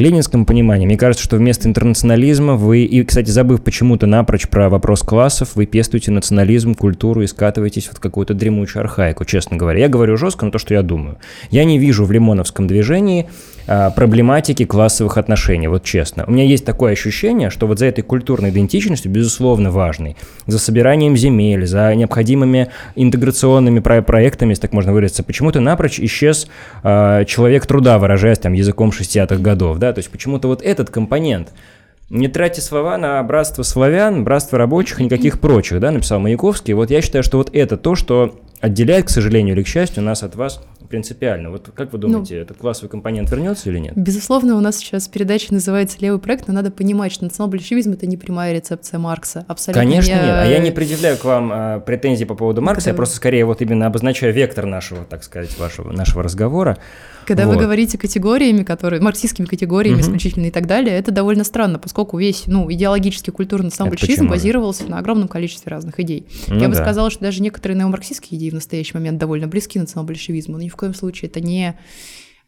[0.00, 5.02] ленинском понимании, мне кажется, что вместо интернационализма вы, и, кстати, забыв почему-то напрочь про вопрос
[5.02, 9.80] классов, вы пестуете национализм, культуру и скатываетесь в какую-то дремучую архаику, честно говоря.
[9.80, 11.18] Я говорю жестко, но то, что я думаю.
[11.50, 13.28] Я не вижу в лимоновском движении
[13.66, 16.24] проблематики классовых отношений, вот честно.
[16.26, 21.16] У меня есть такое ощущение, что вот за этой культурной идентичностью, безусловно, важной, за собиранием
[21.16, 26.48] земель, за необходимыми интеграционными про проектами, если так можно выразиться, почему-то напрочь исчез
[26.82, 31.52] э, человек труда, выражаясь там языком 60-х годов, да, то есть почему-то вот этот компонент
[32.10, 36.74] не тратьте слова на братство славян, братство рабочих и никаких прочих, да, написал Маяковский.
[36.74, 40.22] Вот я считаю, что вот это то, что отделяет, к сожалению или к счастью, нас
[40.22, 40.62] от вас
[40.94, 41.50] принципиально.
[41.50, 43.94] Вот как вы думаете, ну, этот классовый компонент вернется или нет?
[43.96, 48.16] Безусловно, у нас сейчас передача называется «Левый проект», но надо понимать, что национал-большевизм– это не
[48.16, 49.44] прямая рецепция Маркса.
[49.48, 50.20] Абсолютно Конечно не...
[50.20, 50.30] нет.
[50.30, 53.60] А я не предъявляю к вам а, претензий по поводу Маркса, я просто скорее вот
[53.60, 56.78] именно обозначаю вектор нашего, так сказать, вашего, нашего разговора.
[57.26, 57.56] Когда вот.
[57.56, 60.02] вы говорите категориями, которые, марксистскими категориями угу.
[60.02, 64.98] исключительно и так далее, это довольно странно, поскольку весь ну, идеологический культурный национал-большевизм базировался на
[64.98, 66.26] огромном количестве разных идей.
[66.48, 70.56] Ну, Я бы сказала, что даже некоторые неомарксистские идеи в настоящий момент довольно близки национал-большевизму,
[70.56, 71.76] но ни в коем случае это не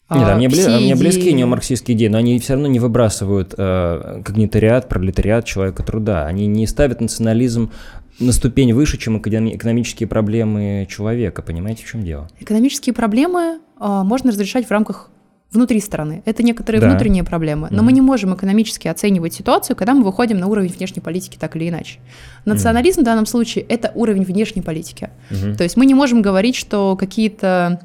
[0.09, 3.55] нет, а, мне, бли, а мне близки неомарксистские идеи, но они все равно не выбрасывают
[3.59, 6.27] э, когнитариат, пролетариат человека труда.
[6.27, 7.72] Они не ставят национализм
[8.20, 11.42] на ступень выше, чем экономические проблемы человека.
[11.42, 12.29] Понимаете, в чем дело?
[12.38, 15.11] Экономические проблемы э, можно разрешать в рамках
[15.51, 16.22] внутри страны.
[16.25, 16.88] Это некоторые да.
[16.88, 17.68] внутренние проблемы.
[17.70, 21.37] Но mm мы не можем экономически оценивать ситуацию, когда мы выходим на уровень внешней политики
[21.38, 21.99] так или иначе.
[22.44, 25.11] Национализм mm в данном случае это уровень внешней политики.
[25.31, 27.81] mm То есть мы не можем говорить, что какие-то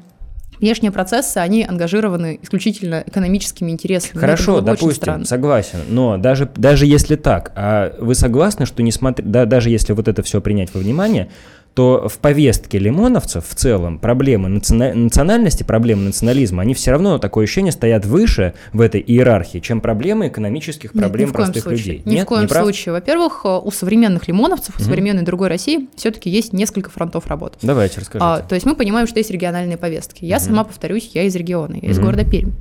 [0.62, 4.18] внешние процессы, они ангажированы исключительно экономическими интересами.
[4.18, 5.80] Хорошо, допустим, согласен.
[5.88, 10.22] Но даже, даже если так, а вы согласны, что несмотря, да, даже если вот это
[10.22, 11.28] все принять во внимание,
[11.74, 17.72] то в повестке лимоновцев в целом проблемы национальности, проблемы национализма, они все равно, такое ощущение,
[17.72, 21.78] стоят выше в этой иерархии, чем проблемы экономических проблем Нет, простых случае.
[21.78, 22.02] людей.
[22.04, 22.92] Ни Нет, в коем не случае.
[22.92, 27.56] Во-первых, у современных лимоновцев, у современной другой России все-таки есть несколько фронтов работ.
[27.62, 28.24] Давайте, расскажите.
[28.24, 30.24] А, то есть мы понимаем, что есть региональные повестки.
[30.24, 30.44] Я угу.
[30.44, 32.06] сама, повторюсь, я из региона, я из угу.
[32.06, 32.52] города Пермь.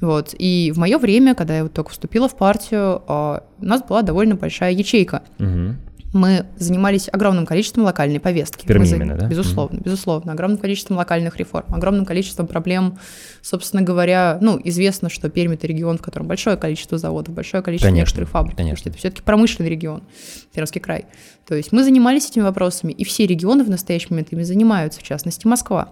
[0.00, 0.34] Вот.
[0.38, 4.02] И в мое время, когда я вот только вступила в партию, а, у нас была
[4.02, 5.22] довольно большая ячейка.
[5.38, 5.76] Угу
[6.12, 8.66] мы занимались огромным количеством локальной повестки.
[8.66, 8.96] Перми за...
[8.96, 9.26] именно, да?
[9.26, 9.84] Безусловно, mm-hmm.
[9.84, 10.32] безусловно.
[10.32, 12.98] Огромным количеством локальных реформ, огромным количеством проблем.
[13.40, 17.88] Собственно говоря, ну, известно, что Пермь– это регион, в котором большое количество заводов, большое количество
[17.88, 18.56] конечно, некоторых фабрик.
[18.56, 18.88] Конечно.
[18.90, 20.02] Это все-таки промышленный регион,
[20.52, 21.06] Пермский край.
[21.46, 25.02] То есть мы занимались этими вопросами, и все регионы в настоящий момент ими занимаются, в
[25.02, 25.88] частности, Москва.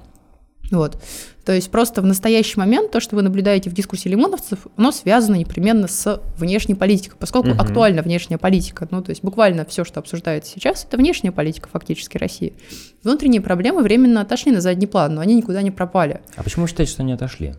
[0.70, 1.02] Вот.
[1.44, 5.34] То есть просто в настоящий момент то, что вы наблюдаете в дискуссии лимоновцев, оно связано
[5.34, 7.60] непременно с внешней политикой, поскольку угу.
[7.60, 8.86] актуальна внешняя политика.
[8.90, 12.52] Ну, то есть буквально все, что обсуждается сейчас, это внешняя политика фактически России.
[13.02, 16.20] Внутренние проблемы временно отошли на задний план, но они никуда не пропали.
[16.36, 17.54] А почему вы считаете, что они отошли?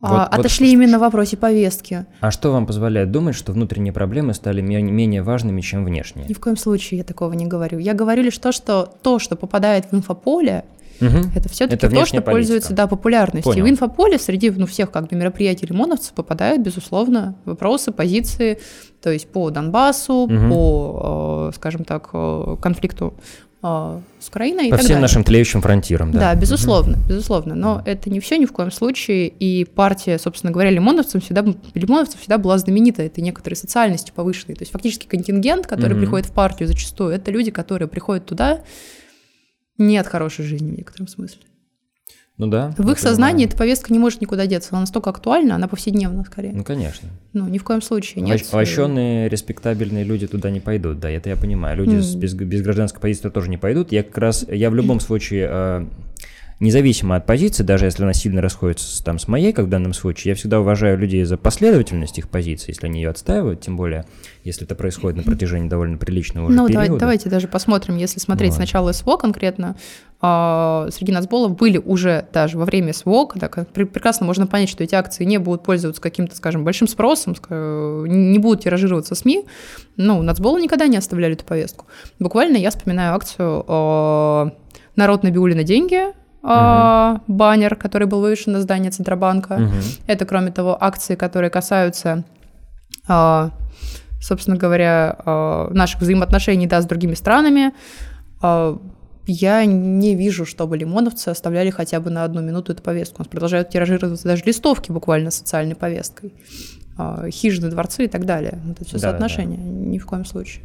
[0.00, 2.04] А, вот, отошли вот, именно в вопросе повестки.
[2.20, 6.26] А что вам позволяет думать, что внутренние проблемы стали менее важными, чем внешние?
[6.28, 7.78] Ни в коем случае я такого не говорю.
[7.78, 10.66] Я говорю лишь то, что то, что попадает в инфополе,
[11.00, 11.30] Угу.
[11.34, 12.22] Это все-таки то, что политика.
[12.22, 13.52] пользуется да, популярностью.
[13.52, 13.64] Понял.
[13.64, 18.58] И в инфополе среди ну, всех как бы, мероприятий лимоновцев попадают, безусловно, вопросы, позиции,
[19.02, 20.48] то есть по Донбассу, угу.
[20.48, 23.14] по, э, скажем так, э, конфликту
[23.62, 24.70] э, с Украиной.
[24.70, 25.02] По всем далее.
[25.02, 26.20] нашим тлеющим фронтирам, да.
[26.20, 27.08] Да, безусловно, угу.
[27.08, 27.54] безусловно.
[27.54, 29.28] Но это не все ни в коем случае.
[29.28, 34.56] И партия, собственно говоря, лимоновцев всегда, лимоновцев всегда была знаменита это некоторые социальности повышенные.
[34.56, 36.00] То есть фактически контингент, который угу.
[36.00, 38.60] приходит в партию зачастую, это люди, которые приходят туда
[39.78, 41.42] не от хорошей жизни в некотором смысле.
[42.36, 42.74] Ну да.
[42.78, 44.70] В их сознании эта повестка не может никуда деться.
[44.72, 46.52] Она настолько актуальна, она повседневна скорее.
[46.52, 47.08] Ну, конечно.
[47.32, 48.52] Ну, ни в коем случае нет.
[48.52, 51.76] Лощенные, респектабельные люди туда не пойдут, да, это я понимаю.
[51.76, 52.18] Люди mm.
[52.18, 53.92] без, без гражданской позиции тоже не пойдут.
[53.92, 55.86] Я как раз, я в любом случае э,
[56.64, 60.30] независимо от позиции, даже если она сильно расходится там с моей, как в данном случае,
[60.30, 64.06] я всегда уважаю людей за последовательность их позиций, если они ее отстаивают, тем более,
[64.42, 66.86] если это происходит на протяжении довольно приличного уже ну, периода.
[66.86, 68.56] Давайте, давайте даже посмотрим, если смотреть вот.
[68.56, 69.76] сначала СВО конкретно,
[70.22, 74.94] э, среди нацболов были уже даже во время СВО, когда прекрасно можно понять, что эти
[74.94, 79.44] акции не будут пользоваться каким-то, скажем, большим спросом, не будут тиражироваться СМИ,
[79.96, 81.86] ну, нацболы никогда не оставляли эту повестку.
[82.18, 84.50] Буквально я вспоминаю акцию э,
[84.96, 87.20] «Народ набиули на деньги», Uh-huh.
[87.26, 89.70] баннер, который был вывешен на здание Центробанка.
[90.06, 92.24] Это, кроме того, акции, которые касаются,
[93.08, 93.50] а,
[94.20, 97.72] собственно говоря, а, наших взаимоотношений да, с другими странами.
[99.26, 103.16] Я не вижу, чтобы лимоновцы оставляли хотя бы на одну минуту эту повестку.
[103.18, 106.34] У нас продолжают тиражироваться даже листовки буквально социальной повесткой.
[107.30, 108.60] Хижины, дворцы и так далее.
[108.66, 109.58] Вот это все да, соотношение.
[109.58, 109.64] Да.
[109.64, 110.62] Ни в коем случае.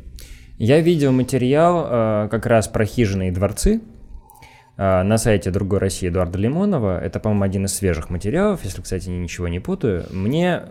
[0.58, 3.99] Я видел материал как раз про хижины и дворцы а,
[4.80, 7.04] на сайте «Другой России» Эдуарда Лимонова.
[7.04, 10.06] Это, по-моему, один из свежих материалов, если, кстати, ничего не путаю.
[10.10, 10.62] Мне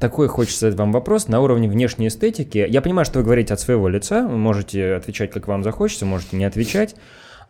[0.00, 2.66] такой хочется задать вам вопрос на уровне внешней эстетики.
[2.68, 6.36] Я понимаю, что вы говорите от своего лица, вы можете отвечать, как вам захочется, можете
[6.36, 6.96] не отвечать.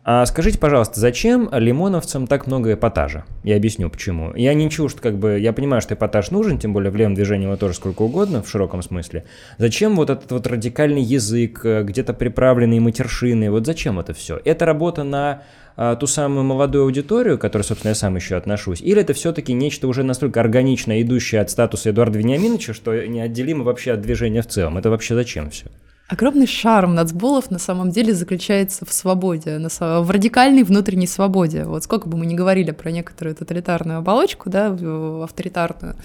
[0.03, 3.25] А скажите, пожалуйста, зачем лимоновцам так много эпатажа?
[3.43, 4.33] Я объясню, почему.
[4.33, 7.45] Я не чужд, как бы, я понимаю, что эпатаж нужен, тем более в левом движении
[7.45, 9.25] его тоже сколько угодно, в широком смысле.
[9.57, 14.39] Зачем вот этот вот радикальный язык, э, где-то приправленные матершины, вот зачем это все?
[14.45, 15.43] Это работа на
[15.75, 19.53] а, ту самую молодую аудиторию, к которой, собственно, я сам еще отношусь, или это все-таки
[19.53, 24.47] нечто уже настолько органично идущее от статуса Эдуарда Вениаминовича, что неотделимо вообще от движения в
[24.47, 24.77] целом?
[24.77, 25.67] Это вообще зачем все?
[26.09, 31.65] Огромный шарм нацболов на самом деле заключается в свободе, в радикальной внутренней свободе.
[31.65, 34.75] Вот сколько бы мы ни говорили про некоторую тоталитарную оболочку, да,
[35.23, 35.95] авторитарную,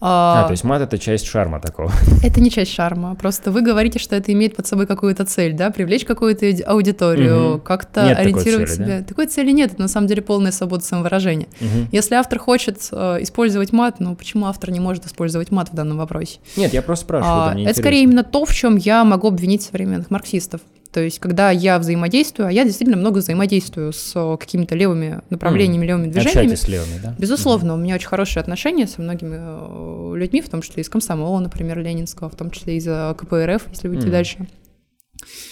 [0.00, 1.90] а, а, то есть мат это часть шарма такого.
[2.22, 3.14] Это не часть шарма.
[3.14, 7.60] Просто вы говорите, что это имеет под собой какую-то цель, да, привлечь какую-то аудиторию, угу.
[7.60, 8.98] как-то нет ориентировать такой цели, себя.
[8.98, 9.04] Да?
[9.04, 11.46] Такой цели нет, это на самом деле полная свобода самовыражения.
[11.60, 11.88] Угу.
[11.92, 15.98] Если автор хочет э, использовать мат, ну почему автор не может использовать мат в данном
[15.98, 16.38] вопросе?
[16.56, 17.34] Нет, я просто спрашиваю.
[17.34, 17.82] А, это интересно.
[17.82, 20.60] скорее именно то, в чем я могу обвинить современных марксистов.
[20.94, 25.82] То есть, когда я взаимодействую, а я действительно много взаимодействую с э, какими-то левыми направлениями,
[25.82, 25.88] mm.
[25.88, 26.54] левыми движениями.
[26.54, 27.16] с левыми, да?
[27.18, 27.74] Безусловно, mm-hmm.
[27.74, 31.80] у меня очень хорошие отношения со многими э, людьми, в том числе из комсомола, например,
[31.80, 34.10] Ленинского, в том числе из э, КПРФ, если выйти mm.
[34.10, 34.46] дальше.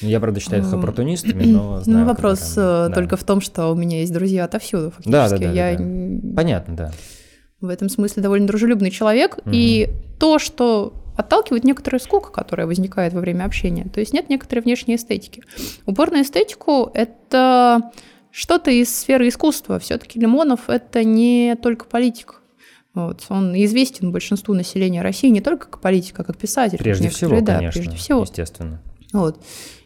[0.00, 3.66] Ну, я, правда, считаю их оппортунистами, но знаю, Ну, вопрос там, только в том, что
[3.72, 5.10] у меня есть друзья отовсюду, фактически.
[5.10, 5.50] Да, да, да.
[5.50, 5.76] Я...
[5.76, 6.36] да.
[6.36, 6.92] Понятно, да.
[7.60, 13.12] В этом смысле довольно дружелюбный человек, mm и то, что отталкивает некоторая скука, которая возникает
[13.12, 13.84] во время общения.
[13.92, 15.42] То есть нет некоторой внешней эстетики.
[15.86, 17.90] Упор на эстетику— это
[18.30, 19.78] что-то из сферы искусства.
[19.78, 22.40] Все-таки Лимонов— это не только политик.
[22.94, 23.24] Вот.
[23.28, 26.78] Он известен большинству населения России не только как политик, а как писатель.
[26.78, 28.22] Прежде всего, да, конечно, прежде всего.
[28.22, 28.82] естественно.
[29.12, 29.42] Вот.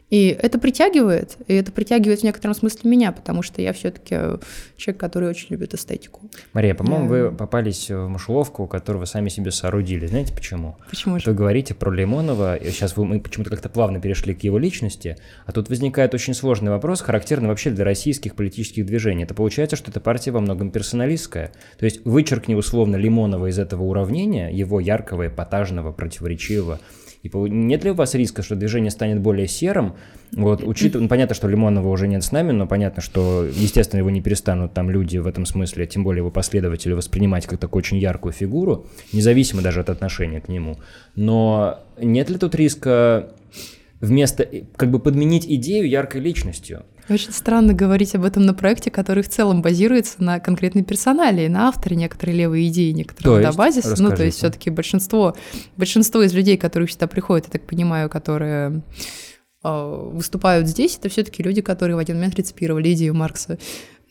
[0.09, 4.39] И это притягивает, и это притягивает в некотором смысле меня, потому что я все-таки
[4.77, 6.21] человек, который очень любит эстетику.
[6.53, 7.25] Мария, по-моему, я...
[7.25, 10.07] вы попались в мышеловку, которую вы сами себе соорудили.
[10.07, 10.77] Знаете почему?
[10.89, 11.25] Почему же?
[11.27, 15.17] Вы говорите про Лимонова, и сейчас вы, мы почему-то как-то плавно перешли к его личности,
[15.45, 19.25] а тут возникает очень сложный вопрос, характерный вообще для российских политических движений.
[19.25, 21.51] Это получается, что эта партия во многом персоналистская.
[21.79, 26.79] То есть вычеркни условно Лимонова из этого уравнения, его яркого, эпатажного, противоречивого,
[27.27, 29.95] и нет ли у вас риска, что движение станет более серым?
[30.33, 34.11] Вот, учитывая, ну, понятно, что Лимонова уже нет с нами, но понятно, что, естественно, его
[34.11, 37.99] не перестанут там люди в этом смысле, тем более его последователи, воспринимать как такую очень
[37.99, 40.79] яркую фигуру, независимо даже от отношения к нему.
[41.15, 43.31] Но нет ли тут риска
[44.07, 46.85] вместо, как бы подменить идею яркой личностью?
[47.09, 51.69] Очень странно говорить об этом на проекте, который в целом базируется на конкретной персонале, на
[51.69, 53.99] авторе некоторые левые идеи, некоторые да, базис.
[53.99, 55.37] Ну, то есть все-таки большинство,
[55.77, 58.83] большинство из людей, которые сюда приходят, я так понимаю, которые
[59.63, 63.59] э, выступают здесь, это все-таки люди, которые в один момент реципировали идею Маркса.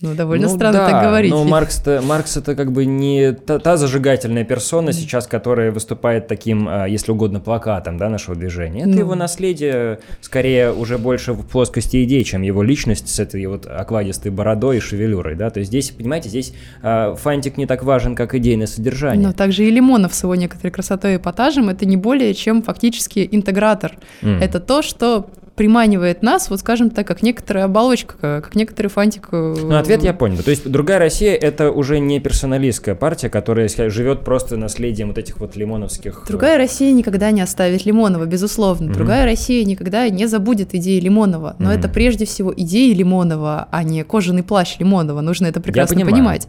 [0.02, 1.32] Ну, довольно ну, странно да, так говорить.
[1.32, 6.28] Но Маркс, -то, Маркс это как бы не та, та зажигательная персона сейчас, которая выступает
[6.28, 8.82] таким, а, если угодно, плакатом да, нашего движения.
[8.82, 9.00] Это ну.
[9.00, 14.32] его наследие скорее уже больше в плоскости идей, чем его личность с этой вот окладистой
[14.32, 15.36] бородой и шевелюрой.
[15.36, 15.50] Да?
[15.50, 16.54] То есть здесь, понимаете, здесь
[16.84, 19.26] э, фантик не так важен, как идейное содержание.
[19.26, 23.30] Но также и Лимонов с его некоторой красотой и эпатажем это не более чем фактически
[23.32, 23.94] интегратор.
[24.22, 24.40] Mm.
[24.42, 29.30] Это то, что приманивает нас, вот скажем так, как некоторая оболочка, как некоторый фантик.
[29.32, 30.44] Э, ну, ответ я понял.
[30.44, 35.40] То есть другая Россия это уже не персоналистская партия, которая живет просто наследием вот этих
[35.40, 36.24] вот лимоновских.
[36.26, 38.92] Э, другая Россия никогда не оставит Лимонова, безусловно.
[38.92, 39.32] Другая mm-hmm.
[39.32, 41.56] Россия никогда не забудет идеи Лимонова.
[41.60, 41.80] Но mm-hmm.
[41.80, 45.22] это прежде всего идеи Лимонова, а не кожаный плащ Лимонова.
[45.22, 46.48] Нужно это прекрасно понимать.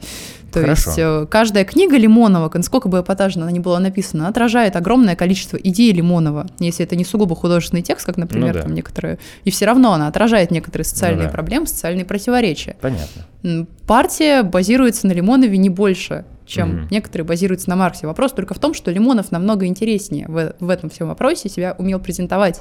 [0.56, 0.90] То Хорошо.
[0.90, 5.58] есть э, каждая книга Лимонова, сколько бы эпатажно она ни была написана, отражает огромное количество
[5.58, 6.46] идей Лимонова.
[6.60, 8.62] Если это не сугубо художественный текст, как, например, ну, да.
[8.62, 11.32] там некоторые некоторые, и все равно она отражает некоторые социальные Ну да.
[11.32, 12.76] проблемы, социальные противоречия.
[12.80, 13.66] Понятно.
[13.86, 16.88] Партия базируется на Лимонове не больше, чем Мгм.
[16.90, 18.06] некоторые базируются на Марксе.
[18.06, 22.00] Вопрос только в том, что Лимонов намного интереснее в, в этом всем вопросе себя умел
[22.00, 22.60] презентовать.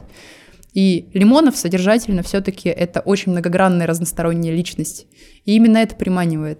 [0.73, 5.07] И Лимонов содержательно все-таки это очень многогранная разносторонняя личность.
[5.45, 6.59] И именно это приманивает.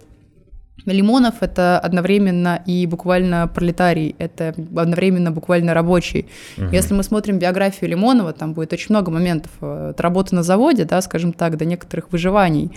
[0.84, 6.28] Лимонов— это одновременно и буквально пролетарий, это одновременно буквально рабочий.
[6.56, 6.70] Мгм.
[6.70, 10.84] Если мы смотрим биографию Лимонова, там будет очень много моментов э, от работы на заводе,
[10.84, 12.76] да, скажем так, до некоторых выживаний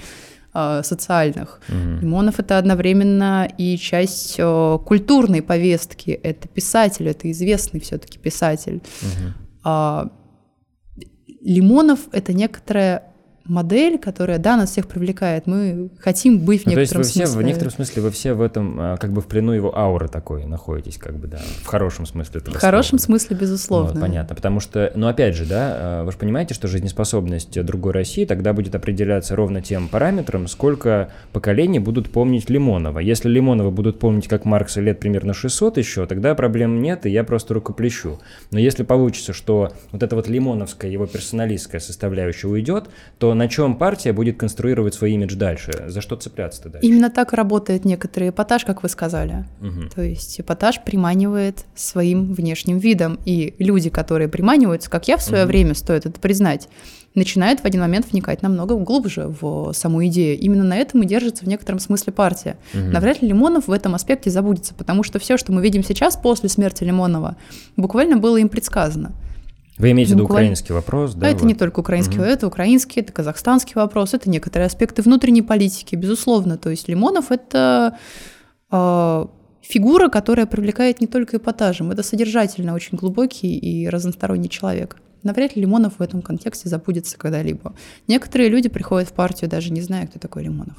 [0.53, 1.61] э, социальных.
[1.67, 1.99] Мгм.
[1.99, 6.11] Лимонов это одновременно и часть э, культурной повестки.
[6.11, 8.81] Это писатель, это известный все-таки писатель.
[9.01, 9.33] Мгм.
[9.63, 10.09] А,
[11.41, 13.08] Лимонов это некоторая
[13.49, 15.47] модель, которая, да, нас всех привлекает.
[15.47, 17.39] Мы хотим быть в Ну, то есть некотором вы все, смысле.
[17.39, 20.45] в некотором смысле, вы все в этом, а, как бы в плену его ауры такой
[20.45, 22.41] находитесь, как бы, да, в хорошем смысле.
[22.41, 23.19] В хорошем слова.
[23.19, 23.93] смысле, безусловно.
[23.93, 27.93] Вот, понятно, потому что, ну опять же, да, а, вы же понимаете, что жизнеспособность другой
[27.93, 32.99] России тогда будет определяться ровно тем параметром, сколько поколений будут помнить Лимонова.
[32.99, 37.23] Если Лимонова будут помнить как Маркса лет примерно 600 еще, тогда проблем нет, и я
[37.23, 38.19] просто рукоплещу.
[38.51, 43.75] Но если получится, что вот эта вот лимоновская, его персоналистская составляющая уйдет, то на чем
[43.77, 45.71] партия будет конструировать свой имидж дальше?
[45.87, 46.79] За что цепляться тогда?
[46.79, 49.45] Именно так работает некоторый эпатаж, как вы сказали.
[49.61, 49.89] Мгм.
[49.89, 53.17] То есть эпатаж приманивает своим внешним видом.
[53.25, 55.47] И люди, которые приманиваются, как я в свое Мгм.
[55.47, 56.67] время, стоит это признать,
[57.15, 60.37] начинают в один момент вникать намного глубже в саму идею.
[60.37, 62.57] Именно на этом и держится в некотором смысле партия.
[62.73, 62.91] Мгм.
[62.91, 66.49] Навряд ли Лимонов в этом аспекте забудется, потому что все, что мы видим сейчас после
[66.49, 67.37] смерти Лимонова,
[67.77, 69.13] буквально было им предсказано.
[69.79, 71.25] Вы имеете в виду буквально- украинский вопрос, да?
[71.27, 71.47] а это вот?
[71.47, 72.25] не только украинский, Мгм.
[72.25, 76.57] это украинский, это казахстанский вопрос, это некоторые аспекты внутренней политики, безусловно.
[76.57, 77.95] То есть Лимонов это
[78.71, 79.25] э,
[79.61, 84.97] фигура, которая привлекает не только эпатажем, это содержательно очень глубокий и разносторонний человек.
[85.23, 87.73] Навряд ли Лимонов в этом контексте забудется когда-либо.
[88.07, 90.75] Некоторые люди приходят в партию, даже не зная, кто такой Лимонов.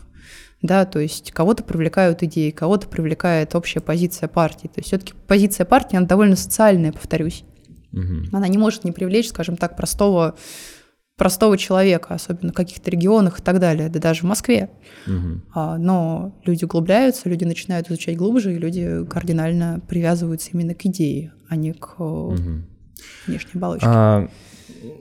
[0.63, 4.67] Да, то есть кого-то привлекают идеи, кого-то привлекает общая позиция партии.
[4.69, 7.45] То есть все-таки позиция партии, она довольно социальная, повторюсь.
[7.93, 8.29] Мгм.
[8.33, 10.35] Она не может не привлечь, скажем так, простого,
[11.17, 14.71] простого человека, особенно в каких-то регионах и так далее, да даже в Москве.
[15.53, 21.33] А, Но люди углубляются, люди начинают изучать глубже, и люди кардинально привязываются именно к идее,
[21.49, 22.67] а не к Мгм.
[23.27, 23.87] внешней оболочке.
[23.89, 24.29] А,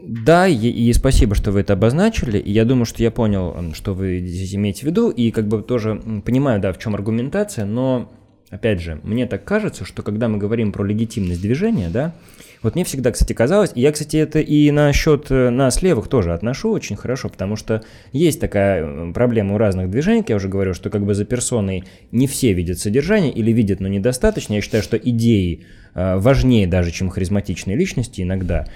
[0.04, 2.38] да, и, и спасибо, что вы это обозначили.
[2.38, 5.62] И я думаю, что я понял, что вы здесь имеете в виду, и как бы
[5.62, 8.12] тоже понимаю, да, в чем аргументация, но
[8.50, 12.14] опять же, мне так кажется, что когда мы говорим про легитимность движения, да,
[12.62, 16.34] вот мне всегда, кстати, казалось, и я, кстати, это и насчет э, нас левых тоже
[16.34, 20.90] отношу очень хорошо, потому что есть такая проблема у разных движений, я уже говорю, что
[20.90, 24.54] как бы за персоной не все видят содержание или видят, но недостаточно.
[24.54, 28.68] Я считаю, что идеи э, важнее даже, чем харизматичные личности иногда.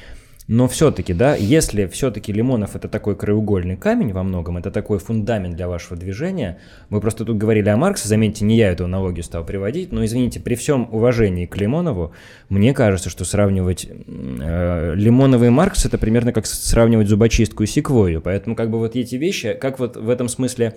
[0.48, 5.56] Но все-таки, да, если все-таки Лимонов это такой краеугольный камень во многом, это такой фундамент
[5.56, 9.46] для вашего движения, мы просто тут говорили о Марксе, заметьте, не я эту аналогию стал
[9.46, 12.14] приводить, но извините, при всем уважении к Лимонову,
[12.50, 18.22] мне кажется, что сравнивать э, Лимонова и Маркс это примерно как сравнивать зубочистку и секвою,
[18.22, 20.76] поэтому как бы вот эти вещи, как вот в этом смысле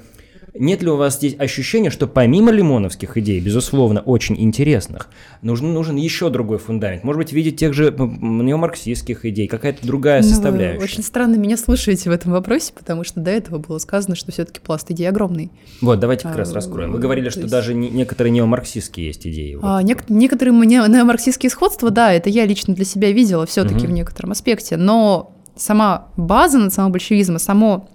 [0.58, 5.08] нет ли у вас здесь ощущения, что помимо лимоновских идей, безусловно, очень интересных,
[5.42, 7.04] нужен, нужен еще другой фундамент?
[7.04, 7.90] Может быть, видеть тех же
[8.46, 10.82] неомарксистских идей, какая-то другая Ну, составляющая?
[10.82, 14.60] очень странно меня слушаете в этом вопросе, потому что до этого было сказано, что все-таки
[14.60, 15.50] пласт идей огромный.
[15.80, 16.92] Вот, давайте как раз А, раскроем.
[16.92, 19.54] Вы говорили, то что есть- даже не- некоторые неомарксистские есть идеи.
[19.54, 19.64] вот.
[19.64, 23.86] А, нек- некоторые мне неомарксистские сходства, да, это я лично для себя видела все-таки Мгм.
[23.88, 27.88] в некотором аспекте, но сама база национал-большевизма, само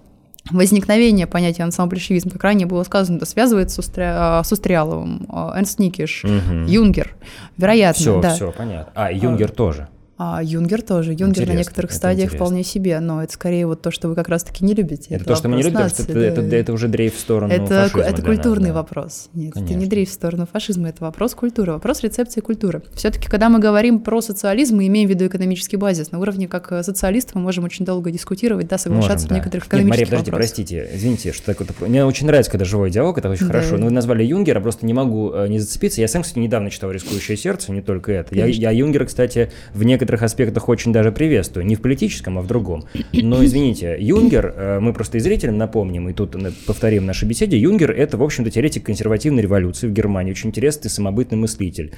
[0.50, 5.52] возникновение понятия национал-большевизм, как ранее было сказано, да, связывается с, Устри- а, с Устриаловым, а,
[5.56, 6.66] Эрнст Никиш, Мгм.
[6.66, 7.14] Юнгер,
[7.56, 8.34] вероятно, Все, да.
[8.34, 8.92] все, понятно.
[8.94, 9.88] А, Юнгер тоже.
[10.24, 11.10] А Юнгер тоже.
[11.10, 12.46] Юнгер Интересно, на некоторых это стадиях интересно.
[12.46, 15.12] вполне себе, но это скорее вот то, что вы как раз-таки не любите.
[15.16, 16.56] Это, то, что мы не любим, потому что вопрос это, нации, это, да.
[16.58, 18.74] это уже дрейф в сторону Это, фашизма это для нас, культурный да.
[18.74, 19.28] вопрос.
[19.34, 19.80] Нет, это Конечно.
[19.80, 22.82] не дрейф в сторону фашизма, это вопрос культуры, вопрос рецепции культуры.
[22.94, 26.12] Все-таки, когда мы говорим про социализм, мы имеем в виду экономический базис.
[26.12, 29.34] На уровне как э, социалист мы можем очень долго дискутировать, да, соглашаться Можем, в да.
[29.34, 30.54] некоторых Нет, Мария, экономических подождите, вопросах.
[30.54, 31.88] простите, извините, что такое.
[31.88, 33.54] Мне очень нравится, когда живой диалог, это очень Да.
[33.54, 33.76] хорошо.
[33.76, 36.00] Но вы назвали Юнгера, просто не могу э, не зацепиться.
[36.00, 38.36] Я сам, кстати, недавно читал «Рискующее сердце», не только это.
[38.36, 41.64] Я, я Юнгера, кстати, в некоторых аспектах очень даже приветствую.
[41.64, 42.84] Не в политическом, а в другом.
[43.14, 47.26] Но, извините, Юнгер, э, мы просто и зрителям напомним, и тут э, повторим в нашей
[47.26, 51.94] беседе, Юнгер— это, в общем-то, теоретик консервативной революции в Германии, очень интересный самобытный мыслитель.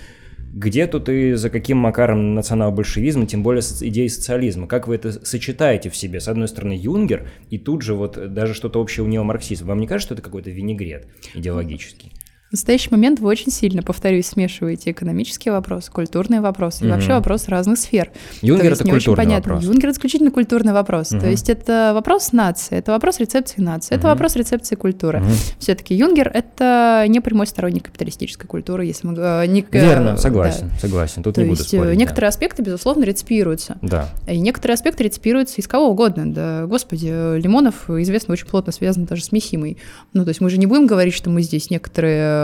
[0.55, 4.69] Где тут и за каким макаром национал-большевизм, тем более идеи социализма?
[4.69, 6.21] Как вы это сочетаете в себе?
[6.21, 9.71] С одной стороны, Юнгер, и тут же вот даже что-то общее у неомарксизма.
[9.71, 12.13] Вам не кажется, что это какой-то винегрет идеологический?
[12.55, 17.79] Настоящий момент вы очень сильно, повторюсь, смешиваете экономические вопросы, культурные вопросы и вообще вопросы разных
[17.79, 18.11] сфер.
[18.43, 19.65] Юнгер это культурный вопрос.
[19.65, 21.09] Юнгер исключительно культурный вопрос.
[21.09, 25.23] То есть это вопрос нации, это вопрос рецепции нации, это вопрос рецепции культуры.
[25.59, 31.23] Все-таки Юнгер это не прямой сторонник капиталистической культуры, если мы э, не Верно, согласен, согласен.
[31.23, 31.99] Тут не буду э, спорить.
[31.99, 33.79] Некоторые аспекты, безусловно, реципируются.
[33.83, 34.09] Да.
[34.29, 36.33] И некоторые аспекты реципируются из кого угодно.
[36.33, 39.79] Да, господи, Лимонов известно очень плотно связан даже с Мисимой.
[40.13, 42.44] Ну, то есть мы же не будем говорить, что мы здесь некоторые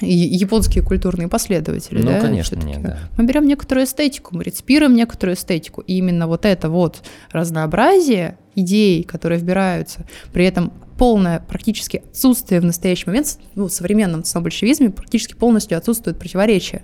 [0.00, 2.00] японские культурные последователи.
[2.00, 2.98] Ну, да, конечно, нет, да.
[3.16, 5.80] Мы берем некоторую эстетику, мы реципируем некоторую эстетику.
[5.82, 12.64] И именно вот это вот разнообразие идей, которые вбираются, при этом полное практически отсутствие в
[12.64, 16.82] настоящий момент, ну, в современном большевизме практически полностью отсутствует противоречия.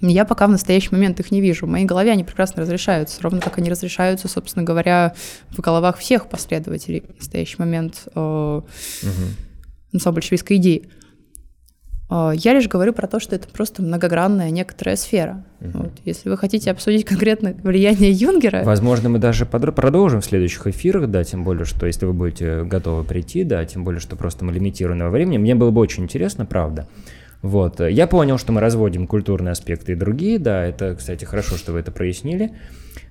[0.00, 1.66] Я пока в настоящий момент их не вижу.
[1.66, 5.14] В моей голове они прекрасно разрешаются, ровно как они разрешаются, собственно говоря,
[5.50, 8.06] в головах всех последователей в настоящий момент.
[8.14, 8.64] Угу
[10.00, 10.88] самой большевистской идеи.
[12.14, 15.46] А, я лишь говорю про то, что это просто многогранная некоторая сфера.
[15.60, 15.70] Угу.
[15.72, 15.92] Вот.
[16.04, 18.64] Если вы хотите обсудить конкретно влияние Юнгера...
[18.64, 23.04] Возможно, мы даже продолжим в следующих эфирах, да, тем более, что если вы будете готовы
[23.04, 25.38] прийти, да, тем более, что просто мы лимитированы во времени.
[25.38, 26.86] Мне было бы очень интересно, правда.
[27.40, 27.80] Вот.
[27.80, 31.80] Я понял, что мы разводим культурные аспекты и другие, да, это, кстати, хорошо, что вы
[31.80, 32.52] это прояснили.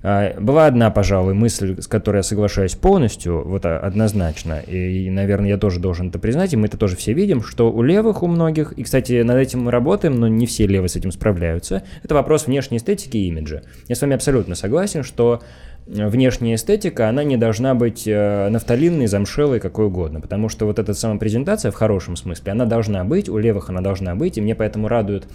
[0.03, 5.49] А, была одна, пожалуй, мысль, с которой я соглашаюсь полностью, вот а, однозначно, и, наверное,
[5.49, 8.27] я тоже должен это признать, и мы это тоже все видим, что у левых, у
[8.27, 12.15] многих, и, кстати, над этим мы работаем, но не все левые с этим справляются, это
[12.15, 13.61] вопрос внешней эстетики и имиджа.
[13.87, 15.41] Я с вами абсолютно согласен, что
[15.87, 20.93] внешняя эстетика, она не должна быть э, нафталинной, замшелой, какой угодно, потому что вот эта
[20.93, 24.87] самопрезентация в хорошем смысле, она должна быть, у левых она должна быть, и мне поэтому
[24.87, 25.27] радует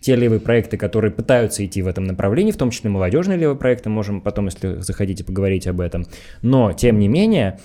[0.00, 3.88] те левые проекты, которые пытаются идти в этом направлении, в том числе молодежные левые проекты,
[3.88, 6.06] можем потом, если захотите, поговорить об этом.
[6.42, 7.58] Но, тем не менее,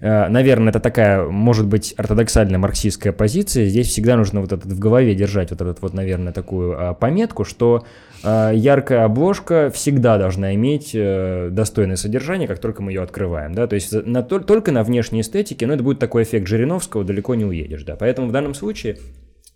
[0.00, 3.66] э, наверное, это такая, может быть, ортодоксальная марксистская позиция.
[3.66, 7.44] Здесь всегда нужно вот этот в голове держать вот этот вот, наверное, такую а, пометку,
[7.44, 7.84] что
[8.24, 13.74] яркая обложка всегда должна иметь э, достойное содержание, как только мы ее открываем, да, то
[13.74, 17.84] есть на, только на внешней эстетике, но это будет такой эффект Жириновского, далеко не уедешь,
[17.84, 18.98] да, поэтому в данном случае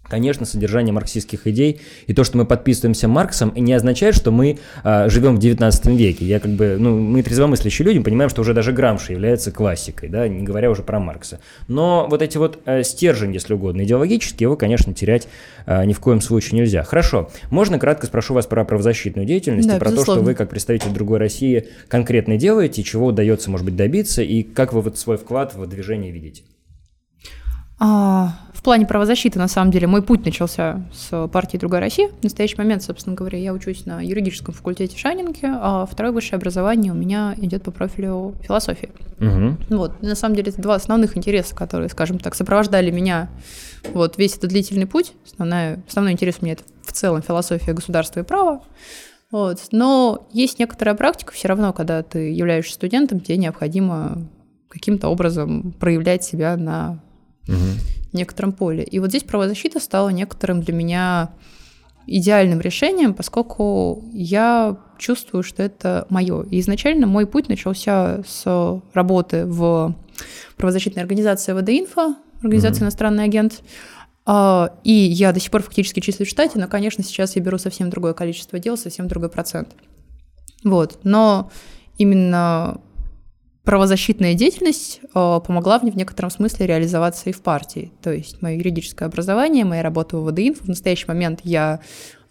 [0.08, 5.08] Конечно, содержание марксистских идей и то, что мы подписываемся Марксом, не означает, что мы а,
[5.08, 6.24] живем в 19 веке.
[6.24, 10.26] Я как бы, ну, мы трезвомыслящие люди, понимаем, что уже даже Грамши является классикой, да,
[10.28, 11.40] не говоря уже про Маркса.
[11.68, 15.28] Но вот эти вот э, стержень, если угодно, идеологический, его, конечно, терять
[15.66, 16.82] э, ни в коем случае нельзя.
[16.82, 20.14] Хорошо, можно кратко спрошу вас про правозащитную деятельность да, и про безусловно.
[20.14, 24.42] то, что вы, как представитель другой России, конкретно делаете, чего удается, может быть, добиться, и
[24.42, 26.42] как вы вот свой вклад в движение видите.
[27.80, 32.08] А, в плане правозащиты, на самом деле, мой путь начался с партии «Другая Россия».
[32.08, 36.92] В настоящий момент, собственно говоря, я учусь на юридическом факультете Шанинки, а второе высшее образование
[36.92, 38.90] у меня идет по профилю философии.
[39.20, 39.76] Угу.
[39.76, 43.28] Вот, на самом деле, это два основных интереса, которые, скажем так, сопровождали меня
[43.94, 45.12] вот весь этот длительный путь.
[45.24, 48.62] Основная, основной интерес у меня это в целом философия государства и права.
[49.30, 49.60] Вот.
[49.70, 54.28] Но есть некоторая практика все равно, когда ты являешься студентом, тебе необходимо
[54.68, 57.00] каким-то образом проявлять себя на
[57.48, 57.56] угу.
[58.12, 58.84] некотором поле.
[58.84, 61.30] И вот здесь правозащита стала некоторым для меня
[62.06, 66.42] идеальным решением, поскольку я чувствую, что это мое.
[66.50, 69.94] И изначально мой путь начался с работы в
[70.56, 73.62] правозащитной организации ВД-Инфо, организация mm «Иностранный агент»,
[74.30, 77.56] а, и я до сих пор фактически числюсь в штате, но, конечно, сейчас я беру
[77.56, 79.68] совсем другое количество дел, совсем другой процент.
[80.64, 80.98] Вот.
[81.02, 81.50] Но
[81.96, 82.80] именно
[83.68, 87.92] правозащитная деятельность э, помогла мне в некотором смысле реализоваться и в партии.
[88.00, 90.62] То есть мое юридическое образование, моя работа в ВДИНФ.
[90.62, 91.80] В настоящий момент я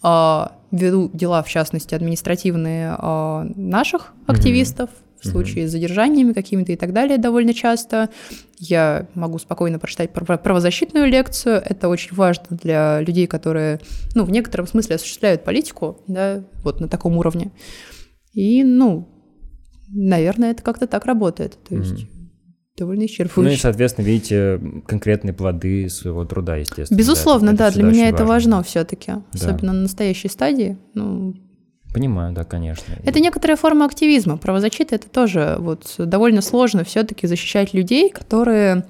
[0.01, 5.21] э, веду дела, в частности, административные э, наших активистов, mm-hmm.
[5.21, 8.09] в случае с задержаниями какими-то и так далее довольно часто.
[8.57, 11.61] Я могу спокойно прочитать правозащитную лекцию.
[11.63, 13.79] Это очень важно для людей, которые,
[14.15, 17.51] ну, в некотором смысле осуществляют политику, да, вот на таком уровне.
[18.33, 19.07] И, ну,
[19.89, 21.57] Наверное, это как-то так работает.
[21.67, 22.07] То есть mm
[22.77, 23.41] довольно исчерпывающе.
[23.41, 26.95] Ну и, соответственно, видите конкретные плоды своего труда, естественно.
[26.95, 29.23] Безусловно, да, да для меня это важно, важно все-таки, да.
[29.33, 30.77] особенно на настоящей стадии.
[30.93, 31.35] Ну,
[31.93, 32.93] Понимаю, да, конечно.
[33.03, 34.37] Это некоторая форма активизма.
[34.37, 38.85] Правозащита это тоже вот довольно сложно все-таки защищать людей, которые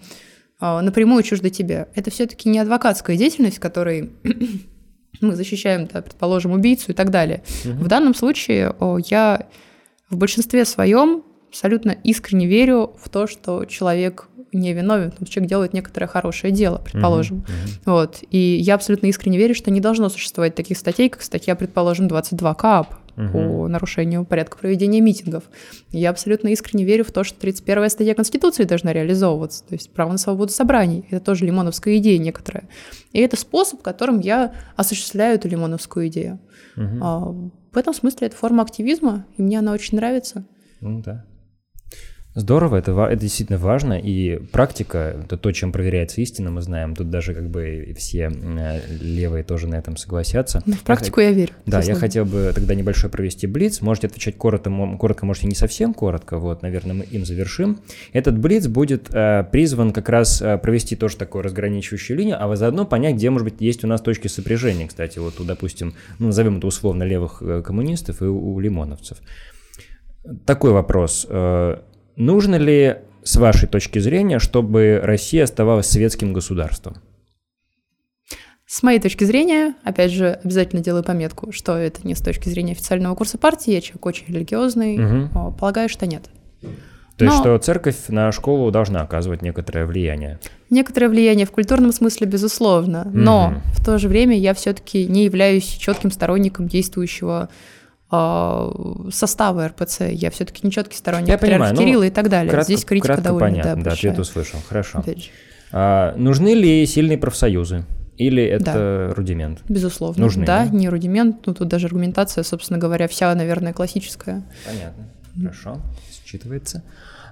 [0.59, 1.87] э, напрямую чужды тебе.
[1.95, 4.11] Это все-таки не адвокатская деятельность, которой
[5.21, 7.43] мы защищаем, да, предположим, убийцу и так далее.
[7.63, 7.85] Угу.
[7.85, 9.47] В данном случае о, я
[10.09, 15.49] в большинстве своем абсолютно искренне верю в то, что человек не виновен, потому что человек
[15.49, 17.39] делает некоторое хорошее дело, предположим.
[17.39, 17.79] Uh-huh.
[17.85, 18.23] Вот.
[18.29, 22.53] И я абсолютно искренне верю, что не должно существовать таких статей, как статья, предположим, 22
[22.55, 22.95] КАП.
[23.17, 23.29] угу.
[23.31, 25.43] по нарушению порядка проведения митингов.
[25.91, 30.11] Я абсолютно искренне верю в то, что 31-я статья Конституции должна реализовываться, то есть право
[30.11, 31.05] на свободу собраний.
[31.09, 32.69] Это тоже лимоновская идея некоторая.
[33.13, 36.39] И это способ, которым я осуществляю эту лимоновскую идею.
[36.75, 37.51] Угу.
[37.77, 40.43] В этом смысле это форма активизма, и мне она очень нравится.
[40.81, 41.23] Ну да.
[42.37, 47.09] Здорово, это, это действительно важно, и практика, это то, чем проверяется истина, мы знаем, тут
[47.09, 50.61] даже как бы все э, левые тоже на этом согласятся.
[50.67, 51.53] Но в практику я, я верю.
[51.65, 55.95] Да, я хотел бы тогда небольшой провести блиц, можете отвечать коротко, коротко, можете не совсем
[55.95, 57.79] коротко, вот, наверное, мы им завершим.
[58.13, 62.85] Этот блиц будет э, призван как раз э, провести тоже такую разграничивающую линию, а заодно
[62.85, 66.59] понять, где, может быть, есть у нас точки сопряжения, кстати, вот, у, допустим, ну, назовем
[66.59, 69.17] это условно левых э, коммунистов и у, у лимоновцев.
[70.45, 71.25] Такой вопрос
[72.17, 76.97] Нужно ли, с вашей точки зрения, чтобы Россия оставалась светским государством?
[78.65, 82.73] С моей точки зрения, опять же, обязательно делаю пометку, что это не с точки зрения
[82.73, 85.53] официального курса партии, я человек очень религиозный, угу.
[85.53, 86.23] полагаю, что нет.
[87.17, 87.31] То Но...
[87.31, 90.39] есть, что церковь на школу должна оказывать некоторое влияние?
[90.69, 93.09] Некоторое влияние в культурном смысле, безусловно.
[93.13, 93.61] Но угу.
[93.73, 97.49] в то же время я все-таки не являюсь четким сторонником действующего
[98.09, 98.71] а,
[99.11, 100.01] состава РПЦ.
[100.11, 102.51] Я все-таки не четкий сторонник я понимаю, Кирилла и так далее.
[102.51, 104.59] Кратко, Здесь критика кратко довольно понятно, да, ответ услышал.
[104.67, 105.03] Хорошо.
[105.71, 107.85] А, нужны ли сильные профсоюзы?
[108.17, 109.13] Или это да.
[109.13, 109.59] рудимент?
[109.69, 110.23] Безусловно.
[110.23, 111.45] Нужны, да, да, не рудимент.
[111.45, 114.43] Ну, тут даже аргументация, собственно говоря, вся, наверное, классическая.
[114.65, 115.07] Понятно.
[115.39, 115.77] Хорошо.
[116.25, 116.81] Считывается.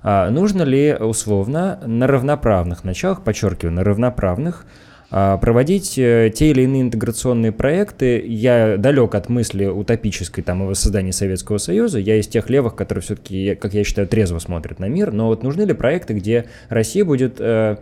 [0.04, 4.68] А, нужно ли условно на равноправных началах, подчеркиваю, на равноправных,
[5.16, 8.22] проводить э, те или иные интеграционные проекты.
[8.28, 12.00] Я далек от мысли утопической там о создании Советского Союза.
[12.00, 15.14] Я из тех левых, которые все-таки, как я считаю, трезво смотрят на мир.
[15.14, 17.78] Но вот нужны ли проекты, где Россия будет э,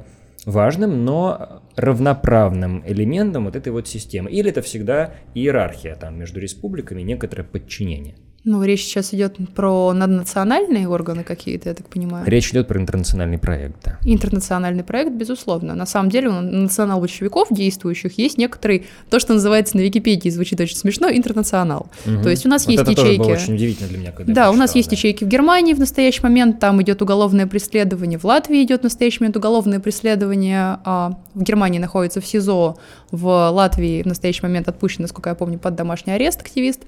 [0.45, 4.29] важным, но равноправным элементом вот этой вот системы?
[4.29, 8.13] Или это всегда иерархия там между республиками, некоторое подчинение?
[8.45, 12.25] Ну, речь сейчас идет про наднациональные органы какие-то, я так понимаю.
[12.27, 13.97] Речь идет про интернациональный проект, да.
[14.03, 15.75] Интернациональный проект, безусловно.
[15.75, 20.75] На самом деле у национал-большевиков действующих есть некоторый, то, что называется на Википедии, звучит очень
[20.75, 21.87] смешно, интернационал.
[22.05, 22.23] Угу.
[22.23, 23.13] То есть у нас вот есть это ячейки...
[23.13, 24.95] Это было очень удивительно для меня, когда Да, у нас есть да.
[24.95, 29.19] ячейки в Германии в настоящий момент, там идет уголовное преследование, в Латвии идет в настоящий
[29.21, 32.77] момент уголовное преследование, а в Германии находится в СИЗО,
[33.11, 36.81] в Латвии в настоящий момент отпущен, насколько я помню, под домашний арест активист.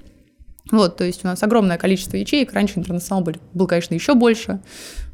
[0.70, 2.52] Вот, то есть у нас огромное количество ячеек.
[2.52, 4.60] Раньше интернационал был, был, конечно, еще больше.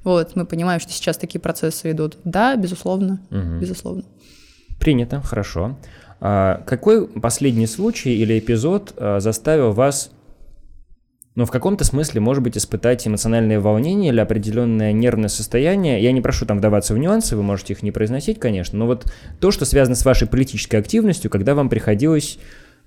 [0.04, 2.16] Вот, мы понимаем, что сейчас такие процессы идут.
[2.24, 3.60] Да, безусловно, угу.
[3.60, 4.04] безусловно.
[4.78, 5.76] Принято, хорошо.
[6.20, 10.12] А какой последний случай или эпизод а, заставил вас,
[11.34, 16.02] ну, в каком-то смысле, может быть, испытать эмоциональное волнение или определенное нервное состояние?
[16.02, 19.12] Я не прошу там вдаваться в нюансы, вы можете их не произносить, конечно, но вот
[19.40, 22.38] то, что связано с вашей политической активностью, когда вам приходилось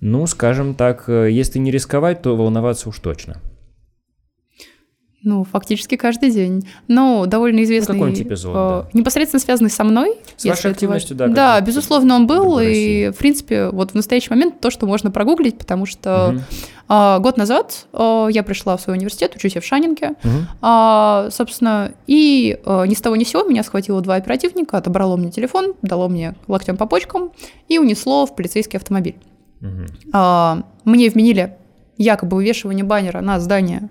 [0.05, 3.41] ну, скажем так, э, если не рисковать, то волноваться уж точно.
[5.23, 6.67] Ну, фактически каждый день.
[6.87, 7.97] Но довольно известный...
[7.97, 8.89] Ну, какой эпизод, э, да.
[8.93, 10.13] Непосредственно связанный со мной.
[10.37, 11.27] С вашей активностью, да.
[11.27, 12.59] Да, безусловно, он был.
[12.61, 16.39] И, в принципе, вот в настоящий момент то, что можно прогуглить, потому что угу.
[16.87, 20.09] э, год назад э, я пришла в свой университет, учусь я в Шанинке.
[20.23, 20.67] Угу.
[20.67, 25.17] Э, собственно, и э, ни с того ни с сего меня схватило два оперативника, отобрало
[25.17, 27.31] мне телефон, дало мне локтем по почкам
[27.67, 29.15] и унесло в полицейский автомобиль.
[30.13, 31.55] А, мне вменили
[31.97, 33.89] якобы вывешивание баннера на здание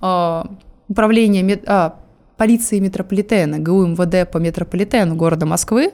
[0.00, 0.50] а,
[0.88, 1.96] управления а,
[2.36, 5.92] полиции метрополитена, ГУ МВД по метрополитену города Москвы,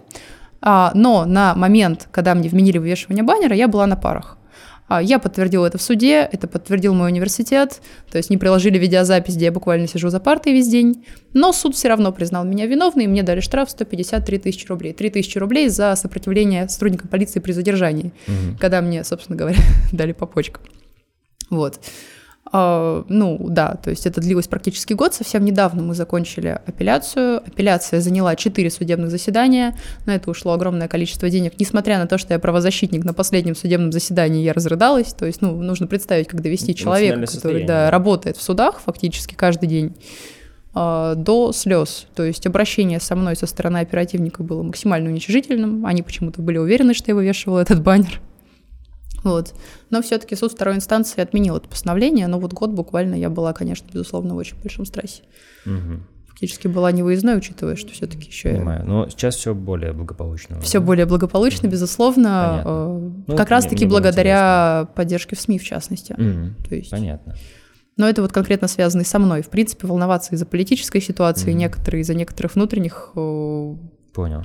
[0.60, 4.38] но на момент, когда мне вменили вывешивание баннера, я была на парах.
[4.88, 7.80] А, я подтвердила это в суде, это подтвердил мой университет,
[8.10, 11.76] то есть не приложили видеозапись, где я буквально сижу за партой весь день, но суд
[11.76, 14.94] все равно признал меня виновной, и мне дали штраф 153 тысячи рублей.
[14.94, 18.58] 3 тысячи рублей за сопротивление сотрудникам полиции при задержании, угу.
[18.58, 19.58] когда мне, собственно говоря,
[19.92, 20.62] дали по почкам.
[21.50, 21.80] Вот.
[22.50, 25.12] Uh, ну, да, то есть это длилось практически год.
[25.12, 27.38] Совсем недавно мы закончили апелляцию.
[27.46, 29.76] Апелляция заняла 4 судебных заседания.
[30.06, 31.54] На это ушло огромное количество денег.
[31.58, 35.12] Несмотря на то, что я правозащитник, на последнем судебном заседании я разрыдалась.
[35.12, 39.68] То есть, ну, нужно представить, как довести человека, который да, работает в судах фактически каждый
[39.68, 39.94] день
[40.74, 42.06] uh, до слез.
[42.14, 45.84] То есть обращение со мной со стороны оперативника было максимально уничижительным.
[45.84, 48.22] Они почему-то были уверены, что я вывешивала этот баннер.
[49.28, 49.54] Вот.
[49.90, 53.86] Но все-таки суд второй инстанции отменил это постановление, но вот год буквально я была, конечно,
[53.92, 55.22] безусловно, в очень большом стрессе.
[55.66, 56.00] Угу.
[56.28, 58.50] Фактически была не выездной, учитывая, что все-таки еще...
[58.50, 60.60] Понимаю, но сейчас все более благополучно.
[60.60, 61.72] Все более благополучно, угу.
[61.72, 62.62] безусловно.
[62.64, 64.94] Э, ну, как раз-таки благодаря интересно.
[64.94, 66.12] поддержке в СМИ, в частности.
[66.12, 66.68] Угу.
[66.68, 66.90] То есть...
[66.90, 67.34] Понятно.
[67.96, 69.42] Но это вот конкретно связано и со мной.
[69.42, 71.58] В принципе, волноваться из-за политической ситуации, угу.
[71.58, 73.10] некоторые из-за некоторых внутренних...
[73.16, 73.74] Э,
[74.14, 74.44] Понял.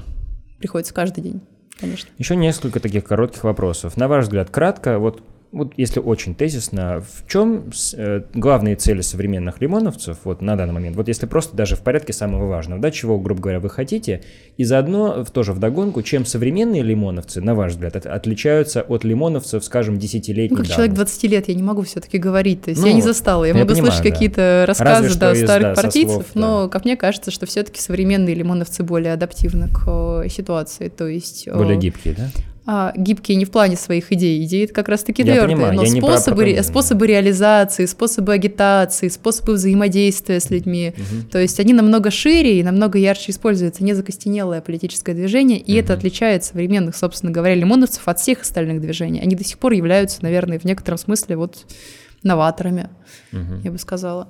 [0.59, 1.41] Приходится каждый день
[1.79, 2.09] конечно.
[2.17, 3.97] Еще несколько таких коротких вопросов.
[3.97, 5.21] На ваш взгляд, кратко, вот
[5.53, 10.95] вот если очень тезисно, в чем э, главные цели современных лимоновцев вот на данный момент?
[10.95, 14.23] Вот если просто даже в порядке самого важного, да, чего, грубо говоря, вы хотите,
[14.57, 19.99] и заодно тоже вдогонку, чем современные лимоновцы, на ваш взгляд, от, отличаются от лимоновцев, скажем,
[19.99, 20.75] десятилетней Ну, как давности?
[20.75, 23.49] человек 20 лет, я не могу все-таки говорить, то есть Ну, я не застала, я,
[23.49, 24.11] я могу понимаю, слышать да.
[24.11, 26.41] какие-то рассказы да, из, старых да, партийцев, слов, да.
[26.41, 31.47] но, как мне кажется, что все-таки современные лимоновцы более адаптивны к э, ситуации, то есть...
[31.47, 32.29] э, Более гибкие, да?
[32.65, 36.17] А, гибкие не в плане своих идей, идеи это как раз-таки твердые, но не про
[36.17, 40.93] способы, способы реализации, способы агитации, способы взаимодействия с людьми,
[41.31, 45.93] то есть они намного шире и намного ярче используются, не закостенелое политическое движение, и это
[45.93, 49.19] отличает современных, собственно говоря, лимоновцев от всех остальных движений.
[49.19, 51.65] Они до сих пор являются, наверное, в некотором смысле вот
[52.23, 52.89] новаторами,
[53.31, 53.61] Мгм.
[53.63, 54.29] я бы сказала.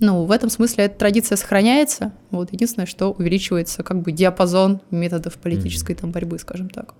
[0.00, 2.12] Ну, в этом смысле эта традиция сохраняется.
[2.30, 6.94] Вот единственное, что увеличивается как бы диапазон методов политической там борьбы, скажем так.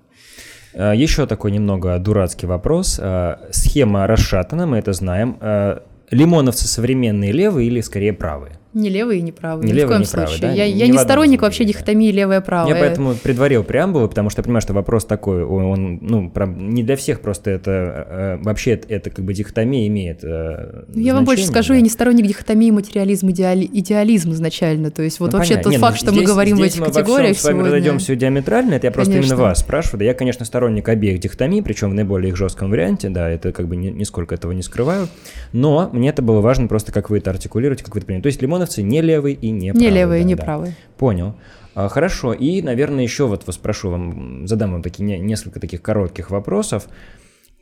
[0.74, 2.98] А, Еще такой немного дурацкий вопрос.
[3.03, 5.38] А, Схема расшатана, мы это знаем.
[5.40, 8.59] А, Лимоновцы современные левые или скорее правые?
[8.72, 9.64] Не левые и не правые.
[9.66, 10.40] Не ни в левые, коем не случае.
[10.40, 10.52] да?
[10.52, 12.72] Я, я в не сторонник вообще дихотомии левое-правое.
[12.72, 16.70] Я поэтому предварил преамбулу, потому что я понимаю, что вопрос такой, он, он, ну, прям
[16.70, 21.00] не для всех просто это, э, вообще это, это как бы дихотомия имеет э, Ну,
[21.00, 21.74] Я вам больше скажу, да.
[21.76, 24.90] я не сторонник дихотомии материализм, идеали- идеализм изначально.
[24.92, 25.62] То есть вот Ну, вообще понятно.
[25.64, 27.38] тот Не, ну, факт, что мы здесь- говорим в здесь этих мы во всем категориях
[27.38, 27.66] с вами сегодня.
[27.66, 29.42] разойдемся диаметрально, это я просто именно Конечно.
[29.44, 29.98] вас спрашиваю.
[29.98, 33.66] Да, я, конечно, сторонник обеих дихотомий, причем в наиболее их жестком варианте, да, это как
[33.66, 35.08] бы ни- нисколько этого не скрываю,
[35.52, 38.22] но мне это было важно просто, как вы это артикулируете, как вы это понимаете.
[38.22, 39.90] То есть лимоновцы не левые и не правые.
[39.90, 40.44] Не левые, да, не да.
[40.44, 40.74] правые.
[40.98, 41.34] Понял.
[41.74, 46.30] А, Хорошо, и, наверное, еще вот спрошу вам, задам вам такие не- несколько таких коротких
[46.30, 46.88] вопросов.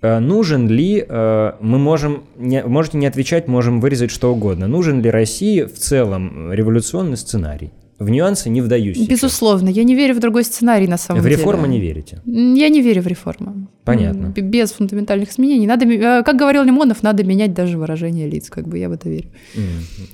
[0.00, 5.02] Э, Нужен ли, э, мы можем, не, можете не отвечать, можем вырезать что угодно, нужен
[5.02, 7.70] ли России в целом революционный сценарий?
[7.98, 9.08] В нюансы не вдаюсь сейчас.
[9.08, 11.36] Безусловно, я не верю в другой сценарий на самом В деле.
[11.36, 12.20] реформы не верите?
[12.26, 13.66] Я не верю в реформы.
[13.84, 14.28] Понятно.
[14.28, 15.66] Без фундаментальных изменений.
[15.66, 19.08] Надо, э, как говорил Лимонов, надо менять даже выражение лиц, как бы я в это
[19.08, 19.30] верю.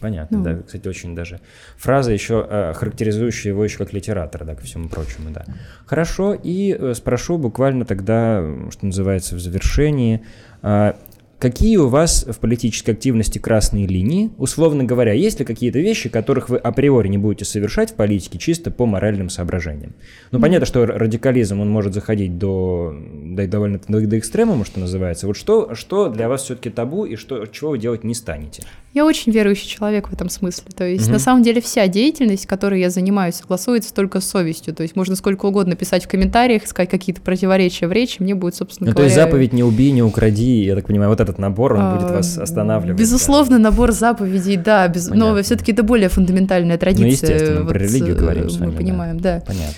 [0.00, 0.44] Понятно, Ну.
[0.44, 1.40] да, кстати, очень даже
[1.76, 5.44] фраза еще э, характеризующая его еще как литератора, да, ко всему прочему, да.
[5.86, 10.22] Хорошо, и э, спрошу буквально тогда, что называется, в завершении,
[10.62, 10.96] а,
[11.38, 14.30] Какие у вас в политической активности красные линии?
[14.38, 18.70] Условно говоря, есть ли какие-то вещи, которых вы априори не будете совершать в политике чисто
[18.70, 19.94] по моральным соображениям?
[20.30, 25.26] Ну, понятно, что радикализм, он может заходить до, до довольно до, до экстремума, что называется.
[25.26, 28.62] Вот что, что для вас все-таки табу и что, чего вы делать не станете?
[28.94, 30.70] Я очень верующий человек в этом смысле.
[30.74, 31.14] То есть, Мгм.
[31.14, 34.72] на самом деле, вся деятельность, которой я занимаюсь, согласуется только с совестью.
[34.72, 38.54] То есть, можно сколько угодно писать в комментариях, искать какие-то противоречия в речи, мне будет,
[38.54, 39.06] собственно Ну, то говоря...
[39.12, 42.14] есть заповедь «не убей, не укради», я так понимаю, вот этот набор, он будет а,
[42.14, 42.98] вас останавливать.
[42.98, 45.08] Безусловно, набор заповедей, да, без...
[45.08, 47.06] но все-таки это более фундаментальная традиция.
[47.06, 48.76] Ну, естественно, мы про религию э, говорим с Мы вами, да.
[48.76, 49.38] понимаем, да.
[49.38, 49.44] да.
[49.46, 49.74] Понятно,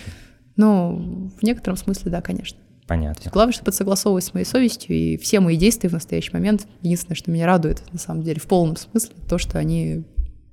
[0.56, 2.58] Ну, в некотором смысле, да, конечно.
[2.86, 3.30] понятно.
[3.32, 7.16] Главное, чтобы это согласовывалось с моей совестью, и все мои действия в настоящий момент, единственное,
[7.16, 10.04] что меня радует, на самом деле, в полном смысле, то, что они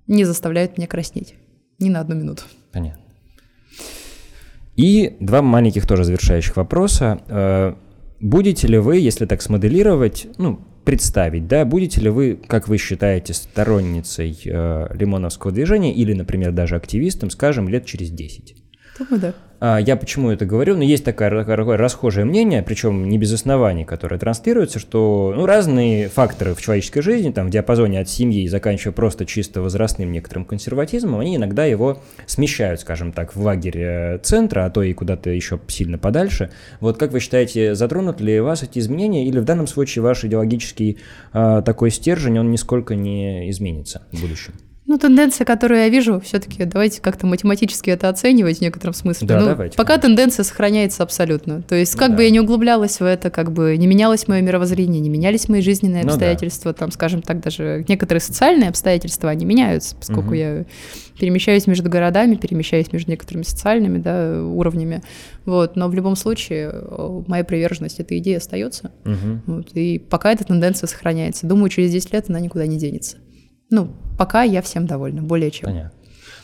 [0.08, 1.36] не заставляют меня краснеть.
[1.80, 2.44] Ни на одну минуту.
[2.72, 3.02] Понятно.
[4.76, 7.20] И два маленьких тоже завершающих вопроса.
[7.28, 7.76] Э,
[8.24, 13.34] Будете ли вы, если так смоделировать, ну, представить, да, будете ли вы, как вы считаете,
[13.34, 18.63] сторонницей э, лимоновского движения или, например, даже активистом, скажем, лет через 10?
[18.98, 19.34] Думаю, да.
[19.60, 20.76] А, Я почему это говорю?
[20.76, 26.10] Ну, есть такое, такое расхожее мнение, причем не без оснований, которое транслируется, что ну, разные
[26.10, 31.22] факторы в человеческой жизни, там, в диапазоне от семьи, заканчивая просто чисто возрастным некоторым консерватизмом,
[31.22, 35.60] они иногда его смещают, скажем так, в лагерь э, центра, а то и куда-то еще
[35.68, 36.52] сильно подальше.
[36.82, 40.98] Вот как вы считаете, затронут ли вас эти изменения, или в данном случае ваш идеологический
[41.32, 44.54] а, такой стержень, он нисколько не изменится в будущем?
[44.86, 49.28] Ну, тенденция, которую я вижу, все-таки давайте как-то математически это оценивать в некотором смысле.
[49.28, 50.10] Да, Ну, давайте, Пока конечно.
[50.10, 51.62] тенденция сохраняется абсолютно.
[51.62, 52.18] То есть, как да.
[52.18, 55.62] бы я не углублялась в это, как бы не менялось мое мировоззрение, не менялись мои
[55.62, 56.14] жизненные Ну да.
[56.16, 60.34] обстоятельства, там, скажем так, даже некоторые социальные обстоятельства, они меняются, поскольку Мгм.
[60.34, 60.66] я
[61.18, 65.02] перемещаюсь между городами, перемещаюсь между некоторыми социальными да, уровнями.
[65.46, 65.78] Вот.
[65.78, 68.92] Но в любом случае э, моя приверженность этой идее остается.
[69.06, 69.44] Мгм.
[69.46, 71.48] Вот, и пока эта тенденция сохраняется.
[71.48, 73.18] Думаю, через 10 лет она никуда не денется.
[73.74, 73.88] Ну,
[74.20, 75.70] пока я всем довольна, более чем.
[75.70, 75.92] Понятно.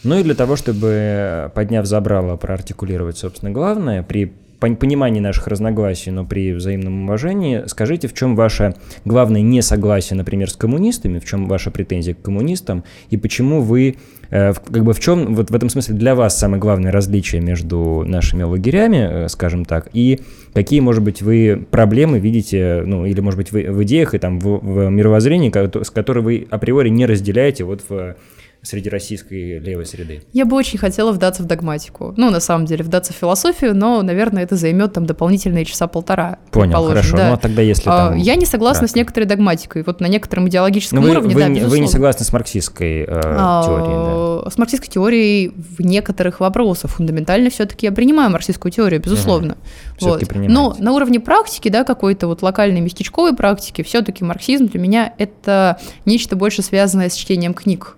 [0.03, 6.25] Ну и для того, чтобы, подняв забрало, проартикулировать, собственно, главное, при понимании наших разногласий, но
[6.25, 11.71] при взаимном уважении, скажите, в чем ваше главное несогласие, например, с коммунистами, в чем ваша
[11.71, 13.97] претензия к коммунистам, и почему вы,
[14.29, 18.03] э, как бы в чем, вот в этом смысле для вас самое главное различие между
[18.05, 20.19] нашими лагерями, э, скажем так, и
[20.53, 24.39] какие, может быть, вы проблемы видите, ну, или, может быть, вы в идеях и там
[24.39, 25.51] в, в мировоззрении,
[25.83, 28.15] с которой вы априори не разделяете вот в
[28.61, 30.23] среди российской левой среды?
[30.33, 32.13] Я бы очень хотела вдаться в догматику.
[32.17, 36.39] Ну, на самом деле, вдаться в философию, но, наверное, это займет там дополнительные часа полтора.
[36.51, 37.17] Понял, хорошо.
[37.17, 37.27] Да.
[37.29, 38.15] Ну, а тогда если там...
[38.15, 38.93] Я не согласна кратко.
[38.93, 39.83] с некоторой догматикой.
[39.83, 41.75] Вот на некотором идеологическом вы, уровне, вы, да, безусловно.
[41.75, 44.49] Вы не согласны с марксистской э, а, теорией, да?
[44.49, 46.91] С марксистской теорией в некоторых вопросах.
[46.91, 49.57] Фундаментально все-таки я принимаю марксистскую теорию, безусловно.
[50.01, 50.09] Угу.
[50.09, 50.23] Вот.
[50.35, 55.79] Но на уровне практики, да, какой-то вот локальной местечковой практики, все-таки марксизм для меня это
[56.05, 57.95] нечто больше связанное с чтением книг.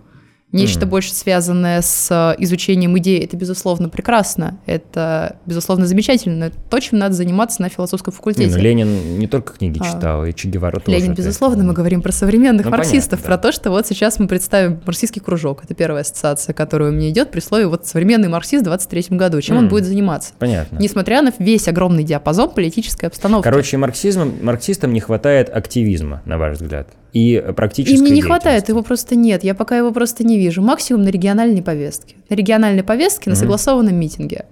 [0.52, 0.90] Нечто mm.
[0.90, 6.52] больше связанное с э, изучением идей, это, безусловно, прекрасно, это, безусловно, замечательно.
[6.70, 8.50] То, чем надо заниматься на философском факультете.
[8.50, 10.98] Не, ну, Ленин не только книги а, читал, и Че Гевара тоже.
[10.98, 13.42] Ленин, безусловно, мы говорим про современных ну, марксистов, понятно, про да.
[13.44, 15.64] то, что вот сейчас мы представим марксистский кружок.
[15.64, 19.40] Это первая ассоциация, которая у меня идет при слове вот современный марксист в 23 году.
[19.42, 19.60] Чем mm.
[19.60, 20.34] он будет заниматься?
[20.38, 20.78] Понятно.
[20.80, 23.46] Несмотря на весь огромный диапазон политической обстановки.
[23.46, 28.70] Короче, марксизмом, марксистам не хватает активизма, на ваш взгляд и практической И мне не хватает,
[28.70, 30.62] его просто нет, я пока его просто не вижу.
[30.62, 32.16] Максимум на региональной повестке.
[32.30, 34.46] На региональной повестке, на согласованном митинге.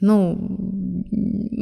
[0.00, 0.38] Ну,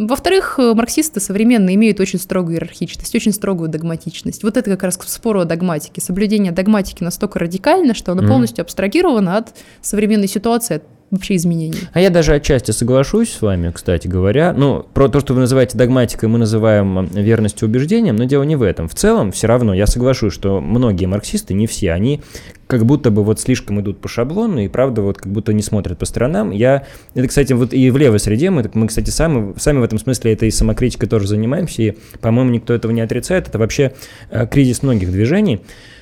[0.09, 4.42] во-вторых, марксисты современные имеют очень строгую иерархичность, очень строгую догматичность.
[4.42, 6.03] Вот это как раз к спору о догматике.
[6.03, 8.28] Соблюдение догматики настолько радикально, что оно mm.
[8.28, 11.78] полностью абстрагировано от современной ситуации, от вообще изменений.
[11.92, 14.52] А я даже отчасти соглашусь с вами, кстати говоря.
[14.52, 18.62] Ну, про то, что вы называете догматикой, мы называем верностью убеждениям, но дело не в
[18.62, 18.88] этом.
[18.88, 22.22] В целом, все равно я соглашусь, что многие марксисты, не все, они
[22.66, 25.98] как будто бы вот слишком идут по шаблону и правда вот как будто не смотрят
[25.98, 26.50] по сторонам.
[26.50, 29.98] Я, это, кстати, вот и в левой среде мы, мы кстати, сами, сами в этом
[29.98, 33.48] смысле этой самокритикой тоже занимаемся, и, по-моему, никто этого не отрицает.
[33.48, 33.92] Это вообще
[34.30, 35.61] э, кризис многих движений.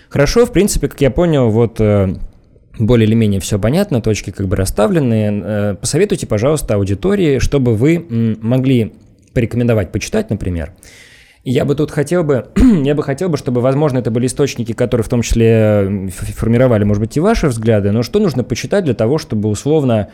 [0.09, 2.15] Хорошо, в принципе, как я понял, вот э,
[2.79, 5.43] более или менее все понятно, точки как бы расставлены.
[5.45, 8.95] Э, посоветуйте, пожалуйста, аудитории, чтобы вы могли
[9.33, 10.73] порекомендовать почитать, например.
[11.45, 12.47] Я бы тут хотел бы,
[12.85, 17.03] я бы хотел бы, чтобы, возможно, это были источники, которые в том числе формировали, может
[17.03, 20.09] быть, и ваши взгляды, но что нужно почитать для того, чтобы условно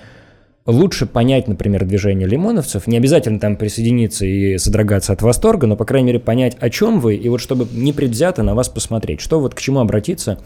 [0.66, 5.84] лучше понять, например, движение лимоновцев, не обязательно там присоединиться и содрогаться от восторга, но, по
[5.84, 9.54] крайней мере, понять, о чем вы, и вот чтобы непредвзято на вас посмотреть, что вот
[9.54, 10.38] к чему обратиться,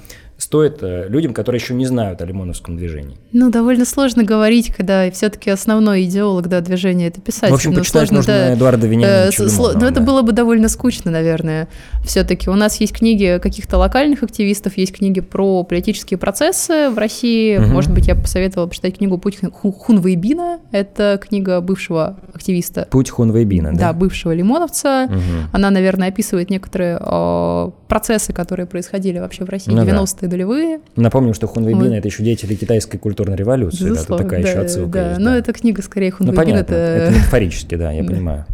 [0.45, 3.17] стоит э, людям, которые еще не знают о лимоновском движении?
[3.33, 7.53] Ну, довольно сложно говорить, когда все-таки основной идеолог да, движения– это писатель.
[7.53, 9.89] В общем, ну, почитать сложно, нужно да, Эдуарда Вениаминовича э, сло, Ну, да.
[9.89, 11.69] это было бы довольно скучно, наверное.
[12.05, 17.57] Все-таки у нас есть книги каких-то локальных активистов, есть книги про политические процессы в России.
[17.57, 17.67] Угу.
[17.67, 20.61] Может быть, я посоветовала почитать книгу «Путь Хунвейбина».
[20.73, 22.87] Это книга бывшего активиста.
[22.91, 23.79] «Путь Хунвейбина», да?
[23.79, 25.09] Да, бывшего лимоновца.
[25.11, 25.49] Угу.
[25.53, 30.81] Она, наверное, описывает некоторые э, процессы, которые происходили вообще в России ну, 90-е 90-е нулевые.
[30.97, 31.93] Напомним, что Хунвейбин вот.
[31.93, 33.85] это еще деятели китайской культурной революции.
[33.85, 35.09] Безусловно, да, такая да, еще отсылка да.
[35.09, 35.21] есть.
[35.21, 35.39] Но да.
[35.39, 36.41] это книга скорее Хунвейбин.
[36.41, 36.75] Ну, понятно.
[36.75, 36.75] Это...
[36.75, 38.09] это метафорически, да, я да.
[38.09, 38.47] понимаю.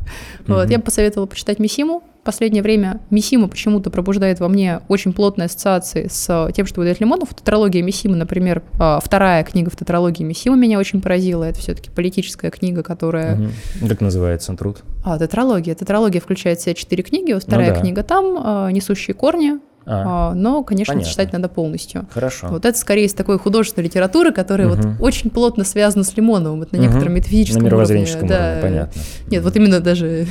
[0.46, 0.72] Вот, угу.
[0.72, 2.02] я бы посоветовала почитать Мисиму.
[2.24, 7.34] Последнее время Мисима почему-то пробуждает во мне очень плотные ассоциации с тем, что выдает Лимонов.
[7.34, 11.44] Тетралогия Мисимы, например, а, вторая книга в тетралогии Мисимы меня очень поразила.
[11.44, 13.36] Это все-таки политическая книга, которая...
[13.80, 13.88] Угу.
[13.88, 14.82] Как называется труд?
[15.02, 15.74] А, тетралогия.
[15.74, 17.32] Тетралогия включает в себя четыре книги.
[17.32, 17.80] Вторая ну, да.
[17.80, 21.10] книга там, а, «Несущие корни», а, а, но, конечно, понятно.
[21.10, 22.06] читать надо полностью.
[22.12, 22.48] Хорошо.
[22.48, 24.76] Вот это скорее из такой художественной литературы, которая угу.
[24.76, 26.86] вот очень плотно связана с Лимоновым, вот на угу.
[26.86, 28.02] некотором метафизическом на уровне.
[28.02, 28.28] уровне.
[28.28, 28.58] Да.
[28.60, 29.02] понятно.
[29.28, 30.26] Нет, вот именно даже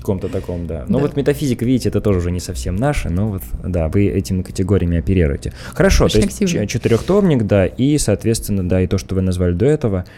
[0.00, 0.84] каком-то таком, да.
[0.88, 1.04] Но да.
[1.04, 4.98] вот метафизика, видите, это тоже уже не совсем наше, но вот, да, вы этими категориями
[4.98, 5.52] оперируете.
[5.72, 6.66] Хорошо, Очень то есть активно.
[6.66, 10.04] четырехтомник, да, и, соответственно, да, и то, что вы назвали до этого–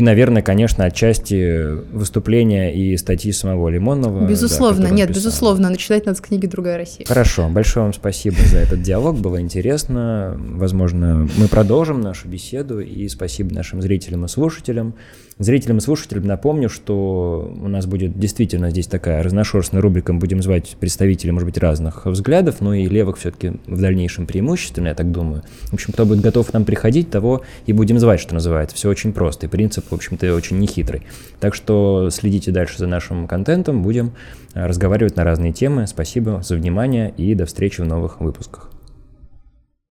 [0.00, 1.62] и, наверное, конечно, отчасти
[1.92, 4.26] выступления и статьи самого Лимонова.
[4.26, 5.22] Безусловно, да, нет, писал.
[5.22, 7.04] безусловно, начинать надо с книги «Другая Россия».
[7.06, 10.36] Хорошо, большое вам спасибо за этот диалог, было интересно.
[10.38, 14.94] Возможно, мы продолжим нашу беседу, и спасибо нашим зрителям и слушателям.
[15.40, 20.42] Зрителям и слушателям напомню, что у нас будет действительно здесь такая разношерстная рубрика, мы будем
[20.42, 25.10] звать представителей, может быть, разных взглядов, но и левых все-таки в дальнейшем преимущественно, я так
[25.10, 25.42] думаю.
[25.70, 28.76] В общем, кто будет готов к нам приходить, того и будем звать, что называется.
[28.76, 31.04] Все очень просто, и принцип, в общем-то, очень нехитрый.
[31.40, 34.12] Так что следите дальше за нашим контентом, будем
[34.52, 35.86] разговаривать на разные темы.
[35.86, 38.70] Спасибо за внимание и до встречи в новых выпусках.